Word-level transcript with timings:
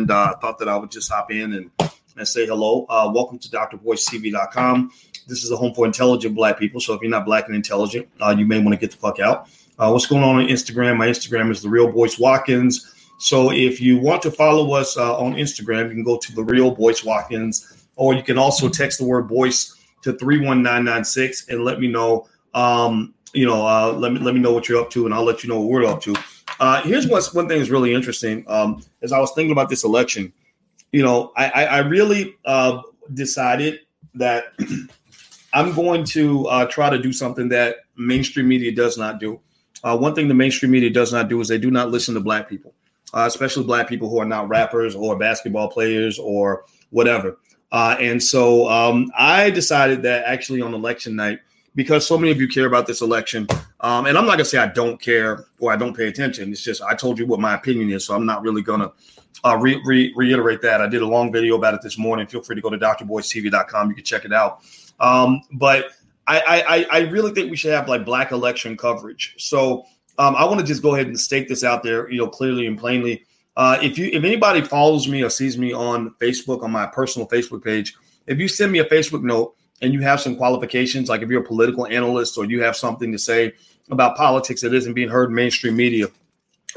and 0.00 0.10
uh, 0.10 0.34
thought 0.36 0.58
that 0.58 0.68
I 0.68 0.76
would 0.76 0.90
just 0.90 1.10
hop 1.10 1.30
in 1.30 1.52
and, 1.52 1.70
and 2.16 2.26
say 2.26 2.46
hello. 2.46 2.86
Uh, 2.88 3.10
welcome 3.14 3.38
to 3.38 3.48
drboycetv.com. 3.48 4.90
This 5.28 5.44
is 5.44 5.50
a 5.50 5.56
home 5.56 5.74
for 5.74 5.86
intelligent 5.86 6.34
black 6.34 6.58
people. 6.58 6.80
So 6.80 6.94
if 6.94 7.02
you're 7.02 7.10
not 7.10 7.26
black 7.26 7.46
and 7.46 7.54
intelligent, 7.54 8.08
uh, 8.20 8.34
you 8.36 8.46
may 8.46 8.58
want 8.58 8.72
to 8.72 8.78
get 8.78 8.90
the 8.90 8.96
fuck 8.96 9.20
out. 9.20 9.48
Uh, 9.78 9.90
what's 9.90 10.06
going 10.06 10.22
on 10.22 10.36
on 10.36 10.46
Instagram? 10.46 10.96
My 10.96 11.06
Instagram 11.06 11.50
is 11.50 11.62
the 11.62 11.68
real 11.68 11.90
Boyce 11.90 12.18
Watkins. 12.18 12.94
So 13.18 13.52
if 13.52 13.80
you 13.80 13.98
want 13.98 14.22
to 14.22 14.30
follow 14.30 14.72
us 14.72 14.96
uh, 14.96 15.18
on 15.18 15.34
Instagram, 15.34 15.88
you 15.88 15.94
can 15.94 16.04
go 16.04 16.16
to 16.16 16.34
the 16.34 16.42
real 16.42 16.74
Boyce 16.74 17.04
Watkins, 17.04 17.86
or 17.96 18.14
you 18.14 18.22
can 18.22 18.38
also 18.38 18.68
text 18.68 18.98
the 18.98 19.04
word 19.04 19.28
Boyce 19.28 19.76
to 20.02 20.14
31996 20.14 21.48
and 21.50 21.64
let 21.64 21.78
me 21.78 21.88
know. 21.88 22.26
Um, 22.54 23.14
you 23.32 23.46
know, 23.46 23.66
uh, 23.66 23.92
let 23.92 24.12
me 24.12 24.18
let 24.18 24.34
me 24.34 24.40
know 24.40 24.52
what 24.52 24.68
you're 24.68 24.80
up 24.80 24.90
to, 24.90 25.04
and 25.04 25.14
I'll 25.14 25.22
let 25.22 25.44
you 25.44 25.50
know 25.50 25.60
what 25.60 25.68
we're 25.68 25.84
up 25.84 26.02
to. 26.02 26.16
Uh, 26.60 26.82
here's 26.82 27.08
what's 27.08 27.32
one 27.32 27.48
thing 27.48 27.58
that's 27.58 27.70
really 27.70 27.94
interesting. 27.94 28.44
Um, 28.46 28.82
as 29.00 29.12
I 29.12 29.18
was 29.18 29.32
thinking 29.32 29.50
about 29.50 29.70
this 29.70 29.82
election, 29.82 30.30
you 30.92 31.02
know, 31.02 31.32
I, 31.36 31.46
I, 31.48 31.64
I 31.64 31.78
really 31.78 32.36
uh, 32.44 32.82
decided 33.14 33.80
that 34.14 34.52
I'm 35.54 35.74
going 35.74 36.04
to 36.04 36.46
uh, 36.48 36.66
try 36.66 36.90
to 36.90 36.98
do 36.98 37.12
something 37.12 37.48
that 37.48 37.76
mainstream 37.96 38.46
media 38.46 38.72
does 38.72 38.98
not 38.98 39.18
do. 39.18 39.40
Uh, 39.82 39.96
one 39.96 40.14
thing 40.14 40.28
the 40.28 40.34
mainstream 40.34 40.70
media 40.70 40.90
does 40.90 41.12
not 41.12 41.28
do 41.28 41.40
is 41.40 41.48
they 41.48 41.58
do 41.58 41.70
not 41.70 41.90
listen 41.90 42.14
to 42.14 42.20
black 42.20 42.48
people, 42.48 42.74
uh, 43.14 43.24
especially 43.26 43.64
black 43.64 43.88
people 43.88 44.10
who 44.10 44.20
are 44.20 44.26
not 44.26 44.48
rappers 44.48 44.94
or 44.94 45.16
basketball 45.16 45.68
players 45.68 46.18
or 46.18 46.64
whatever. 46.90 47.38
Uh, 47.72 47.96
and 47.98 48.22
so 48.22 48.68
um, 48.68 49.10
I 49.16 49.48
decided 49.48 50.02
that 50.02 50.24
actually 50.24 50.60
on 50.60 50.74
election 50.74 51.16
night, 51.16 51.38
because 51.74 52.06
so 52.06 52.18
many 52.18 52.32
of 52.32 52.40
you 52.40 52.48
care 52.48 52.66
about 52.66 52.86
this 52.86 53.00
election, 53.00 53.46
um, 53.80 54.06
and 54.06 54.18
I'm 54.18 54.26
not 54.26 54.32
gonna 54.32 54.44
say 54.44 54.58
I 54.58 54.66
don't 54.66 55.00
care 55.00 55.44
or 55.58 55.72
I 55.72 55.76
don't 55.76 55.96
pay 55.96 56.08
attention. 56.08 56.50
It's 56.50 56.62
just 56.62 56.82
I 56.82 56.94
told 56.94 57.18
you 57.18 57.26
what 57.26 57.40
my 57.40 57.54
opinion 57.54 57.90
is, 57.90 58.04
so 58.06 58.14
I'm 58.14 58.26
not 58.26 58.42
really 58.42 58.62
gonna 58.62 58.92
uh, 59.44 59.56
re- 59.56 59.80
re- 59.84 60.12
reiterate 60.16 60.62
that. 60.62 60.80
I 60.80 60.88
did 60.88 61.02
a 61.02 61.06
long 61.06 61.32
video 61.32 61.56
about 61.56 61.74
it 61.74 61.82
this 61.82 61.98
morning. 61.98 62.26
Feel 62.26 62.42
free 62.42 62.56
to 62.56 62.62
go 62.62 62.70
to 62.70 62.78
drboycetv.com. 62.78 63.88
You 63.88 63.94
can 63.94 64.04
check 64.04 64.24
it 64.24 64.32
out. 64.32 64.62
Um, 64.98 65.40
but 65.52 65.86
I, 66.26 66.86
I, 66.90 66.98
I 66.98 66.98
really 67.08 67.32
think 67.32 67.50
we 67.50 67.56
should 67.56 67.72
have 67.72 67.88
like 67.88 68.04
black 68.04 68.30
election 68.30 68.76
coverage. 68.76 69.34
So 69.38 69.86
um, 70.18 70.36
I 70.36 70.44
want 70.44 70.60
to 70.60 70.66
just 70.66 70.82
go 70.82 70.94
ahead 70.94 71.06
and 71.06 71.18
stake 71.18 71.48
this 71.48 71.64
out 71.64 71.82
there, 71.82 72.10
you 72.10 72.18
know, 72.18 72.28
clearly 72.28 72.66
and 72.66 72.78
plainly. 72.78 73.24
Uh, 73.56 73.78
if 73.82 73.98
you 73.98 74.06
if 74.12 74.22
anybody 74.22 74.60
follows 74.60 75.08
me 75.08 75.22
or 75.22 75.30
sees 75.30 75.58
me 75.58 75.72
on 75.72 76.10
Facebook 76.20 76.62
on 76.62 76.70
my 76.70 76.86
personal 76.86 77.26
Facebook 77.26 77.64
page, 77.64 77.94
if 78.26 78.38
you 78.38 78.46
send 78.46 78.70
me 78.70 78.78
a 78.78 78.84
Facebook 78.84 79.22
note 79.22 79.56
and 79.82 79.92
you 79.92 80.00
have 80.00 80.20
some 80.20 80.36
qualifications, 80.36 81.08
like 81.08 81.22
if 81.22 81.28
you're 81.28 81.42
a 81.42 81.46
political 81.46 81.86
analyst 81.86 82.36
or 82.36 82.44
you 82.44 82.62
have 82.62 82.76
something 82.76 83.12
to 83.12 83.18
say 83.18 83.52
about 83.90 84.16
politics 84.16 84.60
that 84.60 84.74
isn't 84.74 84.94
being 84.94 85.08
heard 85.08 85.30
in 85.30 85.34
mainstream 85.34 85.76
media, 85.76 86.06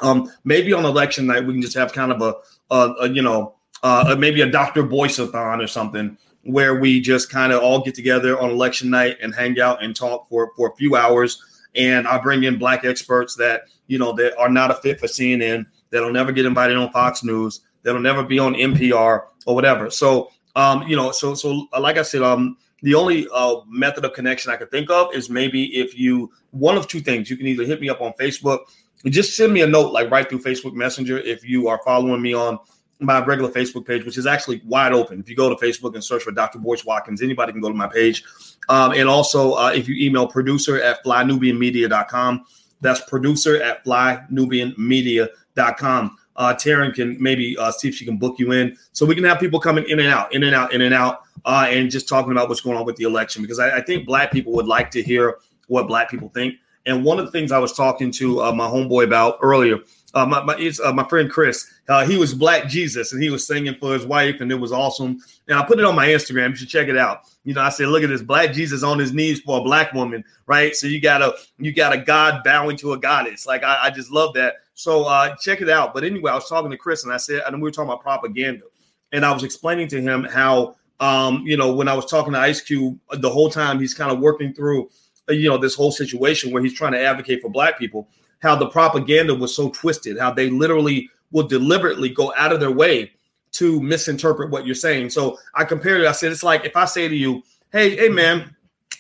um, 0.02 0.32
maybe 0.44 0.74
on 0.74 0.86
election 0.86 1.26
night 1.28 1.46
we 1.46 1.54
can 1.54 1.62
just 1.62 1.76
have 1.76 1.94
kind 1.94 2.12
of 2.12 2.22
a, 2.22 2.34
a, 2.74 2.94
a 3.02 3.10
you 3.10 3.22
know 3.22 3.56
uh, 3.84 4.16
maybe 4.18 4.42
a 4.42 4.50
Dr. 4.50 4.84
Boyce-a-thon 4.84 5.62
or 5.62 5.68
something 5.68 6.18
where 6.44 6.80
we 6.80 7.00
just 7.00 7.30
kind 7.30 7.54
of 7.54 7.62
all 7.62 7.82
get 7.82 7.96
together 7.96 8.40
on 8.40 8.50
election 8.50 8.90
night 8.90 9.18
and 9.22 9.34
hang 9.34 9.60
out 9.60 9.84
and 9.84 9.96
talk 9.96 10.28
for, 10.30 10.52
for 10.56 10.70
a 10.70 10.76
few 10.76 10.96
hours. 10.96 11.42
And 11.76 12.08
I 12.08 12.18
bring 12.18 12.44
in 12.44 12.58
black 12.58 12.86
experts 12.86 13.36
that, 13.36 13.64
you 13.88 13.98
know, 13.98 14.14
that 14.14 14.38
are 14.38 14.50
not 14.50 14.72
a 14.72 14.76
fit 14.76 15.00
for 15.00 15.08
CNN, 15.08 15.66
that'll 15.90 16.12
never 16.12 16.32
get 16.32 16.46
invited 16.46 16.78
on 16.78 16.92
Fox 16.92 17.24
News, 17.24 17.62
that'll 17.84 18.02
never 18.02 18.24
be 18.24 18.40
on 18.40 18.54
NPR 18.54 19.24
or 19.46 19.56
whatever. 19.56 19.90
So, 19.90 20.32
um, 20.56 20.84
you 20.88 20.96
know, 20.96 21.12
so, 21.12 21.34
so 21.34 21.68
like 21.80 21.98
I 21.98 22.04
said, 22.04 22.22
um, 22.22 22.58
the 22.84 22.94
only 22.96 23.28
uh, 23.34 23.56
method 23.68 24.06
of 24.06 24.14
connection 24.14 24.52
I 24.52 24.58
could 24.58 24.70
think 24.70 24.92
of 24.92 25.16
is 25.16 25.30
maybe 25.30 25.78
if 25.78 25.98
you, 25.98 26.32
one 26.52 26.78
of 26.78 26.88
two 26.88 27.00
things, 27.00 27.30
you 27.30 27.38
can 27.38 27.48
either 27.48 27.64
hit 27.64 27.80
me 27.82 27.90
up 27.90 28.02
on 28.02 28.14
Facebook, 28.20 28.60
just 29.06 29.36
send 29.36 29.52
me 29.54 29.62
a 29.62 29.68
note, 29.68 29.92
like 29.92 30.12
right 30.12 30.30
through 30.30 30.44
Facebook 30.44 30.74
Messenger 30.74 31.18
if 31.20 31.48
you 31.48 31.70
are 31.70 31.80
following 31.84 32.22
me 32.22 32.34
on 32.34 32.60
my 33.00 33.24
regular 33.24 33.50
Facebook 33.50 33.88
page, 33.88 34.04
which 34.06 34.18
is 34.18 34.26
actually 34.26 34.62
wide 34.66 34.92
open. 34.94 35.20
If 35.20 35.30
you 35.30 35.36
go 35.36 35.50
to 35.50 35.56
Facebook 35.56 35.94
and 35.96 36.04
search 36.04 36.24
for 36.24 36.32
Dr. 36.32 36.60
Boyce 36.60 36.86
Watkins, 36.86 37.22
anybody 37.22 37.54
can 37.54 37.62
go 37.62 37.70
to 37.70 37.76
my 37.76 37.88
page. 37.88 38.24
Um, 38.70 38.94
and 38.94 39.10
also, 39.10 39.54
uh, 39.54 39.72
if 39.74 39.88
you 39.88 39.96
email 40.06 40.28
producer 40.28 40.82
at 40.82 41.02
flynubianmedia.com, 41.04 42.46
that's 42.82 43.02
producer 43.10 43.62
at 43.62 43.84
flynubianmedia.com. 43.86 46.18
Uh, 46.36 46.54
Taryn 46.54 46.94
can 46.94 47.22
maybe 47.22 47.58
uh, 47.58 47.72
see 47.72 47.88
if 47.88 47.96
she 47.96 48.06
can 48.06 48.18
book 48.18 48.40
you 48.40 48.52
in 48.52 48.76
so 48.92 49.06
we 49.06 49.16
can 49.16 49.24
have 49.24 49.40
people 49.40 49.60
coming 49.60 49.88
in 49.88 50.00
and 50.00 50.10
out, 50.10 50.34
in 50.34 50.44
and 50.44 50.56
out, 50.56 50.74
in 50.74 50.82
and 50.82 50.94
out, 50.94 51.22
uh, 51.46 51.68
and 51.70 51.92
just 51.92 52.10
talking 52.10 52.32
about 52.32 52.50
what's 52.50 52.62
going 52.62 52.78
on 52.78 52.86
with 52.86 52.96
the 52.96 53.04
election 53.04 53.42
because 53.42 53.60
I, 53.60 53.78
I 53.78 53.82
think 53.82 54.06
black 54.06 54.32
people 54.32 54.54
would 54.54 54.68
like 54.68 54.90
to 54.92 55.04
hear 55.04 55.38
what 55.68 55.88
black 55.88 56.10
people 56.10 56.30
think. 56.30 56.56
And 56.86 57.06
one 57.06 57.20
of 57.20 57.26
the 57.26 57.32
things 57.32 57.52
I 57.52 57.60
was 57.60 57.74
talking 57.74 58.12
to 58.14 58.42
uh, 58.42 58.52
my 58.52 58.68
homeboy 58.68 59.06
about 59.06 59.38
earlier 59.42 59.80
uh, 60.14 60.26
my 60.26 60.44
my, 60.44 60.72
uh, 60.84 60.94
my 60.94 61.08
friend 61.08 61.30
Chris. 61.30 61.70
Uh, 61.90 62.06
he 62.06 62.18
was 62.18 62.34
Black 62.34 62.68
Jesus, 62.68 63.14
and 63.14 63.22
he 63.22 63.30
was 63.30 63.46
singing 63.46 63.76
for 63.76 63.94
his 63.94 64.06
wife, 64.06 64.40
and 64.40 64.52
it 64.52 64.56
was 64.56 64.72
awesome. 64.72 65.20
And 65.48 65.58
I 65.58 65.66
put 65.66 65.80
it 65.80 65.86
on 65.86 65.96
my 65.96 66.08
Instagram. 66.08 66.50
You 66.50 66.56
should 66.56 66.70
check 66.70 66.88
it 66.88 66.98
out. 66.98 67.22
You 67.44 67.54
know, 67.54 67.62
I 67.62 67.70
said, 67.70 67.88
look 67.88 68.04
at 68.04 68.10
this 68.10 68.22
Black 68.22 68.54
Jesus 68.54 68.84
on 68.84 69.00
his 69.00 69.12
knees 69.12 69.42
for 69.42 69.60
a 69.60 69.64
black 69.64 69.92
woman, 69.94 70.24
right? 70.46 70.76
So 70.76 70.88
you 70.88 71.02
got 71.02 71.22
a 71.22 71.36
you 71.58 71.74
got 71.74 71.94
a 71.94 71.98
God 71.98 72.44
bowing 72.44 72.78
to 72.78 72.94
a 72.94 72.98
goddess. 72.98 73.46
Like 73.46 73.64
I, 73.64 73.86
I 73.86 73.90
just 73.90 74.12
love 74.12 74.34
that. 74.36 74.58
So 74.74 75.04
uh, 75.04 75.36
check 75.38 75.62
it 75.62 75.70
out. 75.70 75.94
But 75.94 76.04
anyway, 76.04 76.32
I 76.32 76.36
was 76.36 76.50
talking 76.50 76.72
to 76.72 76.78
Chris, 76.78 77.04
and 77.04 77.14
I 77.14 77.18
said, 77.18 77.44
and 77.46 77.58
we 77.58 77.64
were 77.64 77.72
talking 77.72 77.90
about 77.90 78.02
propaganda, 78.02 78.66
and 79.12 79.26
I 79.26 79.32
was 79.32 79.44
explaining 79.44 79.88
to 79.90 80.02
him 80.02 80.24
how. 80.24 80.76
Um, 81.00 81.44
you 81.46 81.58
know, 81.58 81.74
when 81.74 81.90
I 81.90 81.94
was 81.96 82.06
talking 82.06 82.32
to 82.32 82.40
Ice 82.40 82.62
Cube, 82.62 82.98
the 83.12 83.30
whole 83.30 83.50
time 83.50 83.78
he's 83.78 83.94
kind 83.94 84.10
of 84.10 84.20
working 84.20 84.54
through, 84.54 84.90
you 85.28 85.50
know, 85.50 85.58
this 85.58 85.76
whole 85.76 85.92
situation 85.92 86.52
where 86.52 86.64
he's 86.64 86.76
trying 86.76 86.94
to 86.94 87.02
advocate 87.02 87.42
for 87.42 87.50
black 87.50 87.78
people 87.78 88.08
how 88.44 88.56
the 88.56 88.68
propaganda 88.68 89.34
was 89.34 89.56
so 89.56 89.70
twisted, 89.70 90.20
how 90.20 90.30
they 90.32 90.50
literally 90.50 91.10
will 91.32 91.48
deliberately 91.48 92.10
go 92.10 92.34
out 92.36 92.52
of 92.52 92.60
their 92.60 92.72
way 92.72 93.12
to 93.54 93.82
misinterpret 93.82 94.52
what 94.52 94.66
you're 94.66 94.76
saying. 94.76 95.10
So 95.10 95.40
I 95.56 95.64
compared 95.64 96.02
it. 96.02 96.08
I 96.08 96.12
said 96.12 96.32
it's 96.32 96.44
like 96.44 96.66
if 96.66 96.76
I 96.76 96.86
say 96.86 97.08
to 97.08 97.16
you, 97.16 97.42
"Hey, 97.72 97.96
hey, 97.96 98.10
man, 98.10 98.54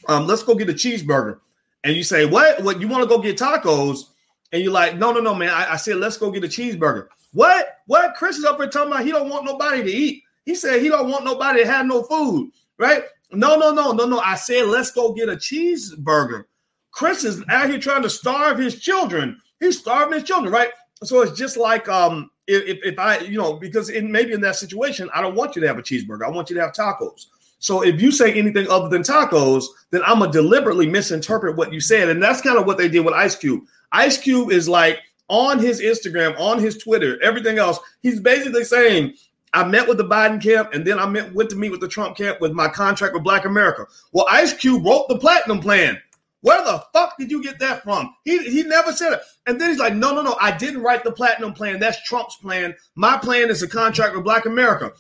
um, 0.08 0.28
let's 0.28 0.44
go 0.44 0.56
get 0.56 0.70
a 0.70 0.74
cheeseburger," 0.74 1.40
and 1.84 1.96
you 1.96 2.04
say, 2.04 2.26
"What? 2.26 2.64
What? 2.64 2.80
You 2.80 2.88
want 2.88 3.04
to 3.04 3.10
go 3.10 3.22
get 3.22 3.38
tacos?" 3.38 4.06
And 4.54 4.62
you're 4.62 4.72
like, 4.72 4.98
"No, 4.98 5.12
no, 5.12 5.20
no, 5.20 5.36
man. 5.36 5.50
I, 5.50 5.74
I 5.74 5.76
said 5.76 5.98
let's 5.98 6.16
go 6.16 6.32
get 6.32 6.46
a 6.46 6.48
cheeseburger." 6.48 7.08
What? 7.34 7.80
What? 7.88 8.16
Chris 8.16 8.38
is 8.38 8.46
up 8.46 8.58
here 8.58 8.70
talking 8.70 8.94
about 8.94 9.04
he 9.04 9.12
don't 9.12 9.30
want 9.30 9.44
nobody 9.44 9.84
to 9.84 9.92
eat. 9.92 10.24
He 10.46 10.56
said 10.56 10.82
he 10.82 10.90
don't 10.90 11.10
want 11.10 11.26
nobody 11.26 11.64
to 11.64 11.70
have 11.70 11.86
no 11.86 12.04
food, 12.04 12.52
right? 12.78 13.04
No, 13.32 13.58
no, 13.58 13.74
no, 13.74 13.92
no, 13.92 14.06
no. 14.06 14.20
I 14.20 14.36
said 14.36 14.68
let's 14.68 14.92
go 14.92 15.12
get 15.12 15.28
a 15.28 15.34
cheeseburger. 15.34 16.46
Chris 16.92 17.24
is 17.24 17.44
out 17.50 17.70
here 17.70 17.80
trying 17.80 18.04
to 18.04 18.10
starve 18.10 18.60
his 18.60 18.80
children. 18.80 19.40
He's 19.60 19.80
starving 19.80 20.20
his 20.20 20.24
children, 20.24 20.54
right? 20.54 20.70
So 21.04 21.22
it's 21.22 21.38
just 21.38 21.58
like 21.58 21.90
um, 21.90 22.30
if, 22.48 22.80
if 22.84 23.00
I, 23.00 23.20
you 23.20 23.38
know, 23.38 23.54
because 23.54 23.90
in 23.90 24.12
maybe 24.12 24.34
in 24.34 24.42
that 24.42 24.56
situation, 24.56 25.10
I 25.14 25.22
don't 25.22 25.36
want 25.36 25.56
you 25.56 25.62
to 25.62 25.68
have 25.68 25.80
a 25.80 25.82
cheeseburger. 25.82 26.26
I 26.26 26.30
want 26.30 26.50
you 26.50 26.56
to 26.56 26.62
have 26.62 26.74
tacos. 26.74 27.26
So 27.64 27.82
if 27.82 28.02
you 28.02 28.12
say 28.12 28.34
anything 28.34 28.68
other 28.70 28.90
than 28.90 29.04
tacos, 29.04 29.64
then 29.90 30.02
I'm 30.06 30.20
gonna 30.20 30.34
deliberately 30.34 30.86
misinterpret 30.86 31.56
what 31.56 31.72
you 31.72 31.80
said, 31.80 32.10
and 32.10 32.22
that's 32.22 32.42
kind 32.42 32.58
of 32.58 32.66
what 32.66 32.78
they 32.78 32.90
did 32.90 33.06
with 33.06 33.14
Ice 33.14 33.38
Cube. 33.38 33.64
Ice 33.94 34.18
Cube 34.18 34.52
is 34.52 34.68
like 34.68 35.00
on 35.30 35.60
his 35.60 35.80
Instagram, 35.80 36.38
on 36.38 36.60
his 36.60 36.78
Twitter, 36.78 37.18
everything 37.24 37.60
else. 37.60 37.80
He's 38.02 38.20
basically 38.20 38.66
saying, 38.66 39.14
I 39.54 39.64
met 39.64 39.88
with 39.88 39.98
the 39.98 40.04
Biden 40.04 40.44
camp, 40.44 40.74
and 40.74 40.86
then 40.86 41.00
I 41.00 41.08
met, 41.08 41.34
went 41.34 41.50
to 41.52 41.56
meet 41.56 41.72
with 41.72 41.80
the 41.80 41.88
Trump 41.88 42.18
camp 42.18 42.42
with 42.42 42.52
my 42.52 42.68
contract 42.68 43.14
with 43.14 43.24
Black 43.24 43.46
America. 43.46 43.86
Well, 44.12 44.28
Ice 44.30 44.52
Cube 44.52 44.86
wrote 44.86 45.08
the 45.08 45.18
platinum 45.18 45.62
plan. 45.62 46.02
Where 46.42 46.62
the 46.66 46.84
fuck 46.92 47.18
did 47.18 47.32
you 47.32 47.42
get 47.42 47.60
that 47.60 47.84
from? 47.84 48.14
He 48.26 48.40
he 48.40 48.64
never 48.64 48.92
said 48.92 49.14
it. 49.14 49.22
And 49.48 49.62
then 49.62 49.70
he's 49.70 49.80
like, 49.80 49.94
no, 49.94 50.14
no, 50.14 50.22
no, 50.22 50.36
I 50.42 50.52
didn't 50.52 50.82
write 50.82 51.06
the 51.06 51.14
platinum 51.14 51.54
plan. 51.54 51.80
That's 51.80 52.04
Trump's 52.04 52.36
plan. 52.36 52.76
My 52.96 53.18
plan 53.18 53.50
is 53.50 53.64
a 53.64 53.70
contract 53.70 54.16
with 54.16 54.26
Black 54.26 54.46
America. 54.46 54.92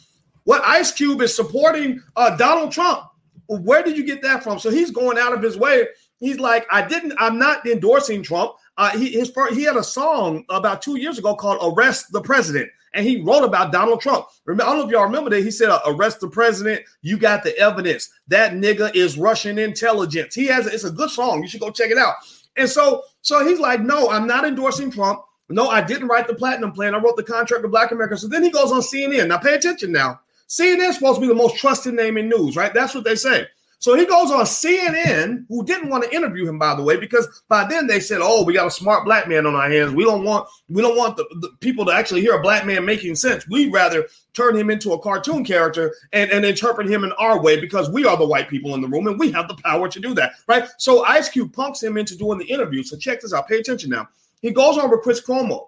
What 0.45 0.63
Ice 0.65 0.91
Cube 0.91 1.21
is 1.21 1.35
supporting 1.35 2.01
uh, 2.15 2.35
Donald 2.35 2.71
Trump. 2.71 3.03
Where 3.47 3.83
did 3.83 3.97
you 3.97 4.05
get 4.05 4.21
that 4.23 4.43
from? 4.43 4.59
So 4.59 4.69
he's 4.69 4.91
going 4.91 5.17
out 5.17 5.33
of 5.33 5.41
his 5.41 5.57
way. 5.57 5.87
He's 6.19 6.39
like, 6.39 6.65
I 6.71 6.81
didn't, 6.87 7.13
I'm 7.19 7.37
not 7.37 7.65
endorsing 7.65 8.23
Trump. 8.23 8.53
Uh, 8.77 8.89
he 8.97 9.11
his 9.11 9.31
he 9.51 9.63
had 9.63 9.75
a 9.75 9.83
song 9.83 10.43
about 10.49 10.81
two 10.81 10.97
years 10.97 11.19
ago 11.19 11.35
called 11.35 11.59
"Arrest 11.61 12.11
the 12.11 12.21
President," 12.21 12.69
and 12.93 13.05
he 13.05 13.21
wrote 13.21 13.43
about 13.43 13.71
Donald 13.71 14.01
Trump. 14.01 14.25
I 14.49 14.55
don't 14.55 14.77
know 14.77 14.85
if 14.85 14.89
y'all 14.89 15.03
remember 15.03 15.29
that. 15.29 15.43
He 15.43 15.51
said, 15.51 15.69
uh, 15.69 15.79
"Arrest 15.85 16.21
the 16.21 16.27
president. 16.27 16.81
You 17.01 17.17
got 17.17 17.43
the 17.43 17.55
evidence. 17.59 18.09
That 18.29 18.53
nigga 18.53 18.95
is 18.95 19.17
Russian 19.17 19.59
intelligence." 19.59 20.33
He 20.33 20.47
has. 20.47 20.65
A, 20.65 20.73
It's 20.73 20.85
a 20.85 20.91
good 20.91 21.11
song. 21.11 21.43
You 21.43 21.49
should 21.49 21.59
go 21.59 21.69
check 21.69 21.91
it 21.91 21.99
out. 21.99 22.15
And 22.57 22.67
so, 22.67 23.03
so 23.21 23.45
he's 23.45 23.59
like, 23.59 23.81
"No, 23.81 24.09
I'm 24.09 24.25
not 24.25 24.43
endorsing 24.43 24.89
Trump. 24.89 25.21
No, 25.49 25.67
I 25.67 25.81
didn't 25.81 26.07
write 26.07 26.25
the 26.25 26.33
platinum 26.33 26.71
plan. 26.71 26.95
I 26.95 26.97
wrote 26.97 27.15
the 27.15 27.23
contract 27.23 27.61
with 27.61 27.71
Black 27.71 27.91
America." 27.91 28.17
So 28.17 28.27
then 28.27 28.41
he 28.41 28.49
goes 28.49 28.71
on 28.71 28.81
CNN. 28.81 29.27
Now, 29.27 29.37
pay 29.37 29.53
attention. 29.53 29.91
Now, 29.91 30.19
CNN 30.53 30.89
is 30.89 30.95
supposed 30.95 31.15
to 31.15 31.21
be 31.21 31.27
the 31.27 31.33
most 31.33 31.57
trusted 31.57 31.95
name 31.95 32.15
in 32.15 32.29
news, 32.29 32.55
right? 32.55 32.73
That's 32.73 32.93
what 32.93 33.03
they 33.03 33.15
say. 33.15 33.47
So 33.79 33.97
he 33.97 34.05
goes 34.05 34.31
on 34.31 34.45
CNN, 34.45 35.45
who 35.49 35.65
didn't 35.65 35.89
want 35.89 36.05
to 36.05 36.15
interview 36.15 36.47
him, 36.47 36.57
by 36.57 36.73
the 36.73 36.83
way, 36.83 36.95
because 36.95 37.43
by 37.49 37.65
then 37.65 37.87
they 37.87 37.99
said, 37.99 38.19
"Oh, 38.21 38.45
we 38.45 38.53
got 38.53 38.67
a 38.67 38.71
smart 38.71 39.03
black 39.03 39.27
man 39.27 39.45
on 39.45 39.55
our 39.55 39.69
hands. 39.69 39.93
We 39.93 40.05
don't 40.05 40.23
want 40.23 40.47
we 40.69 40.81
don't 40.81 40.95
want 40.95 41.17
the, 41.17 41.25
the 41.41 41.49
people 41.59 41.85
to 41.87 41.91
actually 41.91 42.21
hear 42.21 42.35
a 42.35 42.41
black 42.41 42.65
man 42.65 42.85
making 42.85 43.15
sense. 43.15 43.45
We'd 43.49 43.73
rather 43.73 44.07
turn 44.33 44.55
him 44.55 44.69
into 44.69 44.93
a 44.93 44.99
cartoon 44.99 45.43
character 45.43 45.93
and, 46.13 46.31
and 46.31 46.45
interpret 46.45 46.87
him 46.87 47.03
in 47.03 47.11
our 47.13 47.41
way 47.41 47.59
because 47.59 47.89
we 47.89 48.05
are 48.05 48.15
the 48.15 48.25
white 48.25 48.47
people 48.47 48.73
in 48.73 48.79
the 48.79 48.87
room 48.87 49.07
and 49.07 49.19
we 49.19 49.31
have 49.31 49.49
the 49.49 49.55
power 49.55 49.89
to 49.89 49.99
do 49.99 50.13
that, 50.13 50.33
right?" 50.47 50.69
So 50.77 51.03
Ice 51.03 51.27
Cube 51.27 51.51
punks 51.51 51.83
him 51.83 51.97
into 51.97 52.15
doing 52.15 52.37
the 52.37 52.45
interview. 52.45 52.83
So 52.83 52.95
check 52.95 53.19
this 53.19 53.33
out. 53.33 53.49
Pay 53.49 53.57
attention 53.57 53.89
now. 53.89 54.07
He 54.41 54.51
goes 54.51 54.77
on 54.77 54.91
with 54.91 55.01
Chris 55.01 55.19
Cuomo. 55.19 55.67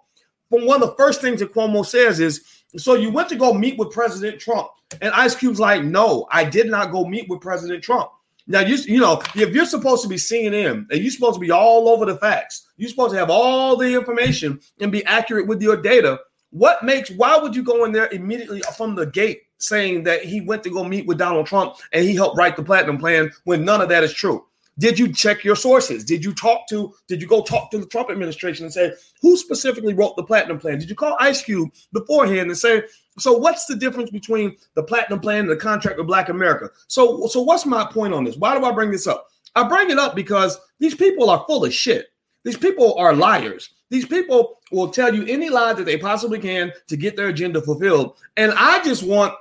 From 0.49 0.65
one 0.65 0.81
of 0.81 0.89
the 0.89 0.95
first 0.95 1.19
things 1.19 1.41
that 1.41 1.53
Cuomo 1.53 1.85
says 1.85 2.21
is 2.21 2.63
So 2.77 2.95
you 2.95 3.11
went 3.11 3.29
to 3.29 3.35
go 3.35 3.53
meet 3.53 3.77
with 3.77 3.91
President 3.91 4.39
Trump, 4.39 4.67
and 5.01 5.13
Ice 5.13 5.35
Cube's 5.35 5.59
like, 5.59 5.83
"No, 5.83 6.27
I 6.31 6.43
did 6.43 6.67
not 6.67 6.91
go 6.91 7.05
meet 7.05 7.29
with 7.29 7.41
President 7.41 7.83
Trump." 7.83 8.09
Now 8.47 8.59
you 8.59 8.75
you 8.75 8.99
know 8.99 9.21
if 9.35 9.55
you're 9.55 9.65
supposed 9.65 10.03
to 10.03 10.09
be 10.09 10.15
CNN 10.15 10.85
and 10.91 11.01
you're 11.01 11.11
supposed 11.11 11.35
to 11.35 11.39
be 11.39 11.51
all 11.51 11.89
over 11.89 12.05
the 12.05 12.17
facts, 12.17 12.67
you're 12.77 12.89
supposed 12.89 13.13
to 13.13 13.19
have 13.19 13.29
all 13.29 13.75
the 13.75 13.93
information 13.93 14.59
and 14.79 14.91
be 14.91 15.03
accurate 15.05 15.47
with 15.47 15.61
your 15.61 15.77
data. 15.77 16.19
What 16.51 16.83
makes 16.83 17.09
why 17.11 17.37
would 17.37 17.55
you 17.55 17.63
go 17.63 17.85
in 17.85 17.91
there 17.91 18.07
immediately 18.11 18.61
from 18.77 18.95
the 18.95 19.07
gate 19.07 19.41
saying 19.57 20.03
that 20.03 20.23
he 20.23 20.41
went 20.41 20.63
to 20.63 20.69
go 20.69 20.83
meet 20.83 21.07
with 21.07 21.17
Donald 21.17 21.47
Trump 21.47 21.75
and 21.91 22.05
he 22.05 22.13
helped 22.13 22.37
write 22.37 22.55
the 22.55 22.63
platinum 22.63 22.97
plan 22.97 23.31
when 23.45 23.65
none 23.65 23.81
of 23.81 23.89
that 23.89 24.03
is 24.03 24.13
true? 24.13 24.45
Did 24.77 24.99
you 24.99 25.11
check 25.13 25.43
your 25.43 25.55
sources? 25.55 26.03
Did 26.03 26.23
you 26.23 26.33
talk 26.33 26.67
to, 26.69 26.93
did 27.07 27.21
you 27.21 27.27
go 27.27 27.41
talk 27.41 27.71
to 27.71 27.77
the 27.77 27.85
Trump 27.85 28.09
administration 28.09 28.65
and 28.65 28.73
say, 28.73 28.91
who 29.21 29.37
specifically 29.37 29.93
wrote 29.93 30.15
the 30.17 30.23
platinum 30.23 30.59
plan? 30.59 30.79
Did 30.79 30.89
you 30.89 30.95
call 30.95 31.15
Ice 31.19 31.41
Cube 31.41 31.69
beforehand 31.93 32.49
and 32.49 32.57
say, 32.57 32.83
so 33.17 33.33
what's 33.37 33.65
the 33.65 33.75
difference 33.75 34.09
between 34.09 34.57
the 34.73 34.83
platinum 34.83 35.21
plan 35.21 35.39
and 35.41 35.49
the 35.49 35.55
contract 35.55 35.97
with 35.97 36.07
Black 36.07 36.27
America? 36.27 36.69
So, 36.87 37.27
so 37.27 37.41
what's 37.41 37.65
my 37.65 37.85
point 37.85 38.13
on 38.13 38.25
this? 38.25 38.35
Why 38.35 38.57
do 38.57 38.65
I 38.65 38.71
bring 38.71 38.91
this 38.91 39.07
up? 39.07 39.29
I 39.55 39.65
bring 39.67 39.89
it 39.89 39.97
up 39.97 40.15
because 40.15 40.59
these 40.79 40.95
people 40.95 41.29
are 41.29 41.45
full 41.47 41.63
of 41.63 41.73
shit. 41.73 42.07
These 42.43 42.57
people 42.57 42.95
are 42.95 43.15
liars. 43.15 43.69
These 43.89 44.05
people 44.05 44.59
will 44.71 44.89
tell 44.89 45.13
you 45.13 45.25
any 45.25 45.49
lie 45.49 45.73
that 45.73 45.85
they 45.85 45.97
possibly 45.97 46.39
can 46.39 46.73
to 46.87 46.97
get 46.97 47.15
their 47.15 47.29
agenda 47.29 47.61
fulfilled. 47.61 48.17
And 48.35 48.51
I 48.57 48.83
just 48.83 49.03
want 49.03 49.33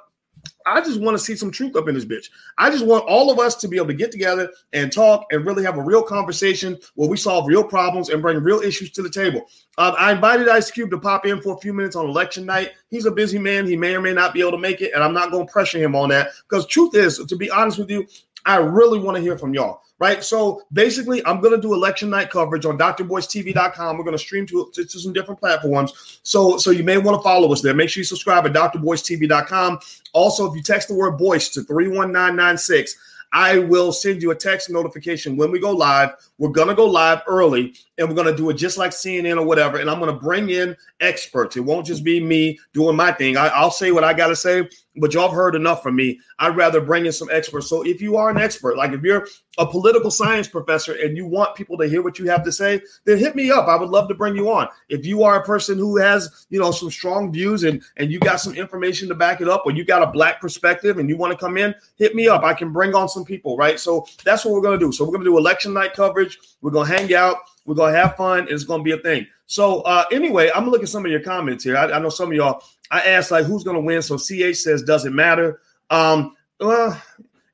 I 0.66 0.80
just 0.80 1.00
want 1.00 1.16
to 1.16 1.22
see 1.22 1.36
some 1.36 1.50
truth 1.50 1.76
up 1.76 1.88
in 1.88 1.94
this 1.94 2.04
bitch. 2.04 2.30
I 2.58 2.70
just 2.70 2.86
want 2.86 3.04
all 3.06 3.30
of 3.30 3.38
us 3.38 3.54
to 3.56 3.68
be 3.68 3.76
able 3.76 3.88
to 3.88 3.94
get 3.94 4.10
together 4.10 4.50
and 4.72 4.90
talk 4.90 5.26
and 5.30 5.44
really 5.44 5.64
have 5.64 5.76
a 5.76 5.82
real 5.82 6.02
conversation 6.02 6.78
where 6.94 7.08
we 7.08 7.16
solve 7.16 7.46
real 7.46 7.64
problems 7.64 8.08
and 8.08 8.22
bring 8.22 8.38
real 8.38 8.60
issues 8.60 8.90
to 8.92 9.02
the 9.02 9.10
table. 9.10 9.46
Uh, 9.76 9.94
I 9.98 10.12
invited 10.12 10.48
Ice 10.48 10.70
Cube 10.70 10.90
to 10.90 10.98
pop 10.98 11.26
in 11.26 11.40
for 11.40 11.54
a 11.54 11.58
few 11.58 11.72
minutes 11.72 11.96
on 11.96 12.06
election 12.06 12.46
night. 12.46 12.72
He's 12.88 13.06
a 13.06 13.10
busy 13.10 13.38
man. 13.38 13.66
He 13.66 13.76
may 13.76 13.94
or 13.94 14.00
may 14.00 14.14
not 14.14 14.32
be 14.32 14.40
able 14.40 14.52
to 14.52 14.58
make 14.58 14.80
it, 14.80 14.92
and 14.94 15.02
I'm 15.02 15.14
not 15.14 15.30
going 15.30 15.46
to 15.46 15.52
pressure 15.52 15.78
him 15.78 15.94
on 15.94 16.08
that 16.10 16.30
because 16.48 16.66
truth 16.66 16.94
is, 16.94 17.18
to 17.18 17.36
be 17.36 17.50
honest 17.50 17.78
with 17.78 17.90
you, 17.90 18.06
I 18.46 18.56
really 18.56 18.98
want 18.98 19.16
to 19.16 19.22
hear 19.22 19.38
from 19.38 19.54
y'all 19.54 19.80
right? 20.04 20.22
So 20.22 20.62
basically, 20.70 21.24
I'm 21.24 21.40
going 21.40 21.54
to 21.54 21.60
do 21.60 21.72
election 21.72 22.10
night 22.10 22.28
coverage 22.28 22.66
on 22.66 22.76
drboycetv.com. 22.76 23.96
We're 23.96 24.04
going 24.04 24.12
to 24.16 24.22
stream 24.22 24.44
to, 24.48 24.70
to, 24.74 24.84
to, 24.84 24.98
some 24.98 25.14
different 25.14 25.40
platforms. 25.40 26.20
So, 26.22 26.58
so 26.58 26.70
you 26.72 26.84
may 26.84 26.98
want 26.98 27.18
to 27.18 27.22
follow 27.22 27.50
us 27.54 27.62
there. 27.62 27.72
Make 27.72 27.88
sure 27.88 28.02
you 28.02 28.04
subscribe 28.04 28.44
at 28.44 28.52
drboycetv.com. 28.52 29.78
Also, 30.12 30.46
if 30.46 30.54
you 30.54 30.62
text 30.62 30.88
the 30.88 30.94
word 30.94 31.16
Boyce 31.16 31.48
to 31.50 31.62
31996, 31.62 32.96
I 33.32 33.58
will 33.58 33.92
send 33.92 34.20
you 34.20 34.30
a 34.30 34.34
text 34.34 34.68
notification 34.68 35.38
when 35.38 35.50
we 35.50 35.58
go 35.58 35.70
live. 35.70 36.10
We're 36.38 36.50
going 36.50 36.68
to 36.68 36.74
go 36.74 36.86
live 36.86 37.22
early 37.26 37.74
and 37.96 38.08
we're 38.08 38.14
going 38.14 38.26
to 38.26 38.36
do 38.36 38.50
it 38.50 38.54
just 38.54 38.76
like 38.76 38.90
CNN 38.90 39.36
or 39.36 39.44
whatever. 39.44 39.78
And 39.78 39.88
I'm 39.88 40.00
going 40.00 40.12
to 40.12 40.20
bring 40.20 40.50
in 40.50 40.76
experts. 41.00 41.56
It 41.56 41.60
won't 41.60 41.86
just 41.86 42.02
be 42.02 42.20
me 42.20 42.58
doing 42.72 42.96
my 42.96 43.12
thing. 43.12 43.36
I, 43.36 43.62
will 43.62 43.70
say 43.70 43.92
what 43.92 44.04
I 44.04 44.12
got 44.12 44.28
to 44.28 44.36
say, 44.36 44.68
but 44.96 45.14
y'all 45.14 45.28
have 45.28 45.36
heard 45.36 45.54
enough 45.54 45.82
from 45.82 45.96
me. 45.96 46.18
I'd 46.38 46.56
rather 46.56 46.80
bring 46.80 47.06
in 47.06 47.12
some 47.12 47.28
experts. 47.30 47.68
So 47.68 47.82
if 47.82 48.00
you 48.00 48.16
are 48.16 48.30
an 48.30 48.36
expert, 48.36 48.76
like 48.76 48.92
if 48.92 49.02
you're 49.02 49.26
a 49.58 49.66
political 49.66 50.10
science 50.10 50.48
professor 50.48 50.94
and 50.94 51.16
you 51.16 51.26
want 51.26 51.54
people 51.54 51.76
to 51.78 51.88
hear 51.88 52.02
what 52.02 52.18
you 52.18 52.28
have 52.28 52.44
to 52.44 52.52
say, 52.52 52.80
then 53.04 53.18
hit 53.18 53.36
me 53.36 53.50
up. 53.50 53.68
I 53.68 53.76
would 53.76 53.90
love 53.90 54.08
to 54.08 54.14
bring 54.14 54.36
you 54.36 54.50
on. 54.50 54.68
If 54.88 55.06
you 55.06 55.22
are 55.22 55.40
a 55.40 55.44
person 55.44 55.78
who 55.78 55.96
has, 55.98 56.46
you 56.50 56.58
know, 56.58 56.70
some 56.70 56.90
strong 56.90 57.32
views 57.32 57.62
and 57.62 57.82
and 57.96 58.10
you 58.10 58.18
got 58.18 58.40
some 58.40 58.54
information 58.54 59.08
to 59.08 59.14
back 59.14 59.40
it 59.40 59.48
up, 59.48 59.62
or 59.64 59.72
you 59.72 59.84
got 59.84 60.02
a 60.02 60.10
black 60.10 60.40
perspective 60.40 60.98
and 60.98 61.08
you 61.08 61.16
want 61.16 61.32
to 61.32 61.38
come 61.38 61.56
in, 61.56 61.74
hit 61.96 62.14
me 62.14 62.28
up. 62.28 62.42
I 62.42 62.54
can 62.54 62.72
bring 62.72 62.94
on 62.94 63.08
some 63.08 63.24
people, 63.24 63.56
right? 63.56 63.78
So 63.78 64.06
that's 64.24 64.44
what 64.44 64.54
we're 64.54 64.62
gonna 64.62 64.78
do. 64.78 64.90
So 64.90 65.04
we're 65.04 65.12
gonna 65.12 65.24
do 65.24 65.38
election 65.38 65.72
night 65.72 65.94
coverage. 65.94 66.23
We're 66.60 66.70
gonna 66.70 66.88
hang 66.88 67.12
out. 67.14 67.38
We're 67.66 67.74
gonna 67.74 67.96
have 67.96 68.16
fun. 68.16 68.46
It's 68.50 68.64
gonna 68.64 68.82
be 68.82 68.92
a 68.92 68.98
thing. 68.98 69.26
So 69.46 69.80
uh, 69.82 70.04
anyway, 70.12 70.50
I'm 70.54 70.62
gonna 70.62 70.70
look 70.70 70.82
at 70.82 70.88
some 70.88 71.04
of 71.04 71.10
your 71.10 71.20
comments 71.20 71.64
here. 71.64 71.76
I, 71.76 71.90
I 71.92 71.98
know 71.98 72.08
some 72.08 72.30
of 72.30 72.34
y'all. 72.34 72.62
I 72.90 73.00
asked 73.00 73.30
like 73.30 73.44
who's 73.46 73.64
gonna 73.64 73.80
win. 73.80 74.02
So 74.02 74.16
CH 74.16 74.56
says 74.56 74.82
doesn't 74.82 75.14
matter. 75.14 75.60
Um, 75.90 76.36
well, 76.60 77.00